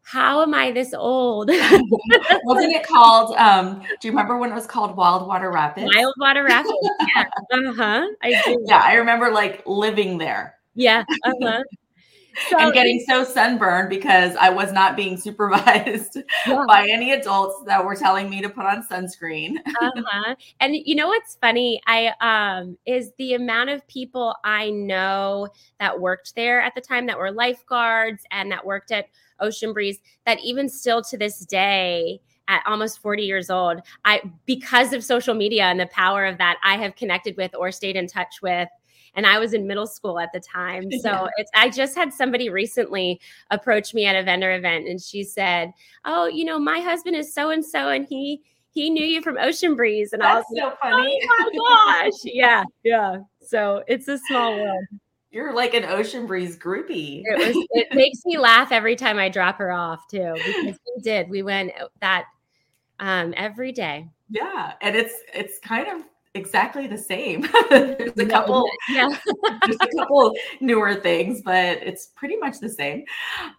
how 0.02 0.42
am 0.42 0.54
I 0.54 0.72
this 0.72 0.92
old? 0.94 1.48
Wasn't 2.44 2.72
it 2.72 2.86
called? 2.86 3.34
Um, 3.36 3.80
do 4.00 4.08
you 4.08 4.10
remember 4.12 4.38
when 4.38 4.50
it 4.50 4.54
was 4.54 4.66
called 4.66 4.96
Wild 4.96 5.26
Water 5.28 5.50
Rapids? 5.50 5.90
Wild 5.94 6.14
Water 6.18 6.44
Rapids. 6.44 6.74
yeah. 7.14 7.24
Uh 7.52 7.72
huh. 7.72 8.06
I 8.22 8.40
do. 8.44 8.64
Yeah, 8.66 8.82
I 8.84 8.94
remember 8.94 9.30
like 9.30 9.62
living 9.66 10.18
there. 10.18 10.54
Yeah. 10.74 11.04
Uh 11.24 11.32
huh 11.42 11.62
so, 12.50 12.58
and 12.58 12.72
getting 12.72 13.04
so 13.08 13.24
sunburned 13.24 13.88
because 13.88 14.36
I 14.36 14.50
was 14.50 14.72
not 14.72 14.96
being 14.96 15.16
supervised 15.16 16.18
yeah. 16.46 16.64
by 16.66 16.88
any 16.88 17.12
adults 17.12 17.62
that 17.66 17.84
were 17.84 17.94
telling 17.94 18.30
me 18.30 18.40
to 18.42 18.48
put 18.48 18.64
on 18.64 18.84
sunscreen. 18.86 19.56
uh-huh. 19.66 20.34
And 20.60 20.76
you 20.76 20.94
know 20.94 21.08
what's 21.08 21.36
funny? 21.36 21.80
I 21.86 22.12
um 22.20 22.76
is 22.86 23.12
the 23.18 23.34
amount 23.34 23.70
of 23.70 23.86
people 23.88 24.34
I 24.44 24.70
know 24.70 25.48
that 25.78 26.00
worked 26.00 26.34
there 26.34 26.60
at 26.60 26.74
the 26.74 26.80
time 26.80 27.06
that 27.06 27.18
were 27.18 27.32
lifeguards 27.32 28.22
and 28.30 28.50
that 28.52 28.64
worked 28.64 28.92
at 28.92 29.06
Ocean 29.40 29.72
Breeze 29.72 29.98
that 30.26 30.38
even 30.40 30.68
still 30.68 31.02
to 31.02 31.16
this 31.16 31.40
day 31.40 32.20
at 32.48 32.62
almost 32.66 33.00
40 33.00 33.22
years 33.22 33.48
old 33.48 33.80
i 34.04 34.20
because 34.44 34.92
of 34.92 35.04
social 35.04 35.34
media 35.34 35.64
and 35.64 35.78
the 35.78 35.86
power 35.86 36.26
of 36.26 36.36
that 36.38 36.58
i 36.64 36.76
have 36.76 36.96
connected 36.96 37.36
with 37.36 37.54
or 37.54 37.70
stayed 37.70 37.94
in 37.94 38.08
touch 38.08 38.42
with 38.42 38.68
and 39.14 39.26
I 39.26 39.38
was 39.38 39.52
in 39.52 39.66
middle 39.66 39.86
school 39.86 40.18
at 40.18 40.32
the 40.32 40.40
time. 40.40 40.88
So 41.00 41.08
yeah. 41.08 41.28
it's 41.38 41.50
I 41.54 41.70
just 41.70 41.96
had 41.96 42.12
somebody 42.12 42.50
recently 42.50 43.20
approach 43.50 43.94
me 43.94 44.04
at 44.04 44.16
a 44.16 44.22
vendor 44.22 44.54
event 44.54 44.86
and 44.86 45.00
she 45.00 45.24
said, 45.24 45.72
"Oh, 46.04 46.26
you 46.26 46.44
know, 46.44 46.58
my 46.58 46.80
husband 46.80 47.16
is 47.16 47.32
so 47.32 47.50
and 47.50 47.64
so 47.64 47.88
and 47.88 48.06
he 48.06 48.42
he 48.70 48.90
knew 48.90 49.04
you 49.04 49.22
from 49.22 49.38
Ocean 49.38 49.76
Breeze." 49.76 50.12
And 50.12 50.20
That's 50.20 50.34
I 50.34 50.38
was 50.38 50.46
so 50.58 50.76
funny. 50.82 51.18
"Oh 51.24 51.50
my 51.54 52.02
gosh." 52.02 52.18
yeah, 52.24 52.64
yeah. 52.84 53.18
So 53.40 53.82
it's 53.86 54.08
a 54.08 54.18
small 54.18 54.56
world. 54.56 54.84
You're 55.30 55.54
like 55.54 55.74
an 55.74 55.84
Ocean 55.84 56.26
Breeze 56.26 56.58
groupie. 56.58 57.22
It, 57.24 57.38
was, 57.38 57.66
it 57.70 57.88
makes 57.94 58.18
me 58.26 58.36
laugh 58.36 58.72
every 58.72 58.96
time 58.96 59.18
I 59.18 59.28
drop 59.28 59.58
her 59.58 59.70
off 59.70 60.06
too 60.08 60.34
because 60.34 60.78
we 60.96 61.02
did. 61.02 61.30
We 61.30 61.42
went 61.42 61.72
that 62.00 62.26
um, 62.98 63.32
every 63.36 63.72
day. 63.72 64.08
Yeah, 64.28 64.72
and 64.82 64.94
it's 64.94 65.14
it's 65.32 65.58
kind 65.60 65.88
of 65.88 66.04
exactly 66.34 66.86
the 66.86 66.98
same. 66.98 67.46
there's 67.70 68.16
a 68.16 68.26
couple, 68.26 68.68
yeah. 68.88 69.08
there's 69.64 69.76
a 69.80 69.86
couple 69.98 70.34
newer 70.60 70.94
things, 70.94 71.42
but 71.42 71.78
it's 71.82 72.06
pretty 72.06 72.36
much 72.36 72.58
the 72.60 72.68
same. 72.68 73.04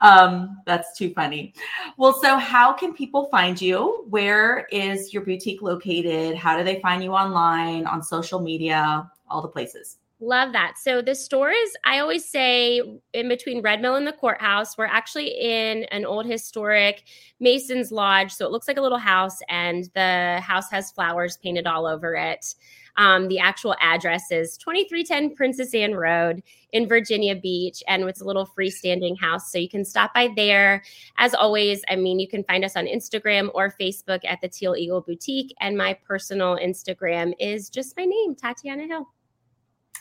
Um, 0.02 0.62
that's 0.66 0.98
too 0.98 1.14
funny. 1.14 1.54
Well, 1.98 2.14
so 2.22 2.38
how 2.38 2.74
can 2.74 2.94
people 2.94 3.28
find 3.30 3.62
you? 3.62 4.06
Where 4.10 4.68
is 4.72 5.14
your 5.14 5.24
boutique 5.24 5.62
located? 5.62 6.36
How 6.36 6.58
do 6.58 6.64
they 6.64 6.80
find 6.82 7.04
you 7.04 7.12
online, 7.12 7.86
on 7.86 8.02
social 8.04 8.40
media, 8.40 9.10
all 9.30 9.42
the 9.42 9.48
places? 9.48 9.98
Love 10.24 10.54
that. 10.54 10.76
So 10.78 11.02
the 11.02 11.16
store 11.16 11.50
is, 11.50 11.76
I 11.84 11.98
always 11.98 12.30
say, 12.30 12.80
in 13.12 13.28
between 13.28 13.64
Red 13.64 13.82
Mill 13.82 13.96
and 13.96 14.06
the 14.06 14.14
courthouse. 14.14 14.78
We're 14.78 14.86
actually 14.86 15.30
in 15.30 15.86
an 15.86 16.06
old 16.06 16.28
historic 16.28 17.06
Mason's 17.40 17.92
Lodge. 17.92 18.32
So 18.32 18.46
it 18.46 18.52
looks 18.52 18.68
like 18.68 18.78
a 18.78 18.84
little 18.84 19.00
house, 19.00 19.40
and 19.50 19.90
the 19.96 20.40
house 20.40 20.70
has 20.70 20.92
flowers 20.92 21.38
painted 21.38 21.66
all 21.66 21.88
over 21.88 22.14
it. 22.14 22.54
Um, 22.98 23.30
the 23.30 23.40
actual 23.40 23.76
address 23.82 24.32
is 24.32 24.58
2310 24.58 25.34
Princess 25.34 25.74
Anne 25.74 25.96
Road 25.96 26.44
in 26.72 26.88
Virginia 26.88 27.36
Beach, 27.36 27.82
and 27.88 28.04
it's 28.04 28.22
a 28.22 28.26
little 28.26 28.46
freestanding 28.46 29.20
house. 29.20 29.52
So 29.52 29.58
you 29.58 29.70
can 29.70 29.84
stop 29.84 30.14
by 30.14 30.30
there. 30.36 30.84
As 31.18 31.34
always, 31.34 31.82
I 31.90 31.96
mean, 31.96 32.20
you 32.20 32.28
can 32.28 32.44
find 32.44 32.64
us 32.64 32.76
on 32.76 32.86
Instagram 32.86 33.50
or 33.56 33.74
Facebook 33.82 34.20
at 34.24 34.40
the 34.40 34.50
Teal 34.50 34.76
Eagle 34.76 35.02
Boutique. 35.02 35.52
And 35.62 35.76
my 35.76 35.98
personal 36.06 36.58
Instagram 36.58 37.34
is 37.40 37.72
just 37.72 37.98
my 37.98 38.06
name, 38.06 38.36
Tatiana 38.36 38.86
Hill. 38.86 39.08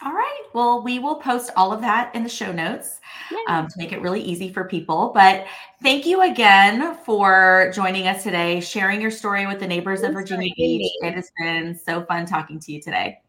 All 0.03 0.13
right. 0.13 0.45
Well, 0.55 0.83
we 0.83 0.99
will 0.99 1.17
post 1.17 1.51
all 1.57 1.73
of 1.73 1.83
that 1.83 2.15
in 2.15 2.23
the 2.23 2.29
show 2.29 2.53
notes 2.53 3.01
um, 3.49 3.67
to 3.69 3.75
make 3.77 3.93
it 3.93 4.01
really 4.01 4.23
easy 4.23 4.51
for 4.51 4.65
people. 4.65 5.13
But 5.15 5.47
thank 5.83 6.07
you 6.07 6.23
again 6.23 6.97
for 7.05 7.71
joining 7.75 8.07
us 8.07 8.23
today, 8.23 8.61
sharing 8.61 9.03
your 9.03 9.11
story 9.11 9.47
with 9.47 9.61
the 9.61 9.67
neighbors 9.67 10.01
Thanks 10.01 10.03
of 10.03 10.15
Virginia 10.15 10.55
Beach. 10.57 10.91
It 11.03 11.13
has 11.15 11.31
been 11.39 11.79
so 11.79 12.03
fun 12.07 12.25
talking 12.25 12.59
to 12.61 12.73
you 12.73 12.81
today. 12.81 13.21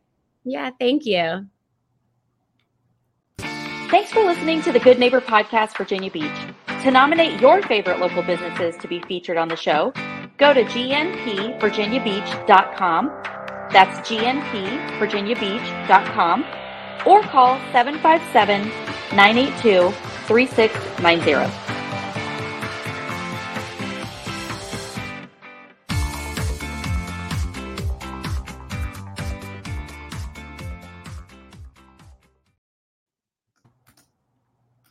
Yeah, 0.46 0.70
thank 0.80 1.06
you. 1.06 1.46
Thanks 3.38 4.14
for 4.14 4.24
listening 4.24 4.62
to 4.62 4.72
the 4.72 4.80
Good 4.80 4.98
Neighbor 4.98 5.20
Podcast, 5.20 5.78
Virginia 5.78 6.10
Beach. 6.10 6.32
To 6.84 6.92
nominate 6.92 7.42
your 7.42 7.62
favorite 7.64 8.00
local 8.00 8.24
businesses 8.24 8.78
to 8.78 8.88
be 8.88 9.02
featured 9.02 9.36
on 9.36 9.50
the 9.50 9.58
show, 9.58 9.92
go 10.38 10.54
to 10.54 10.64
gnpvirginiabeach.com. 10.64 13.08
That's 13.72 14.10
gnpvirginiabeach.com 14.10 16.46
or 17.06 17.22
call 17.22 17.58
757 17.72 18.70
982 19.16 19.92
3690. 20.28 21.81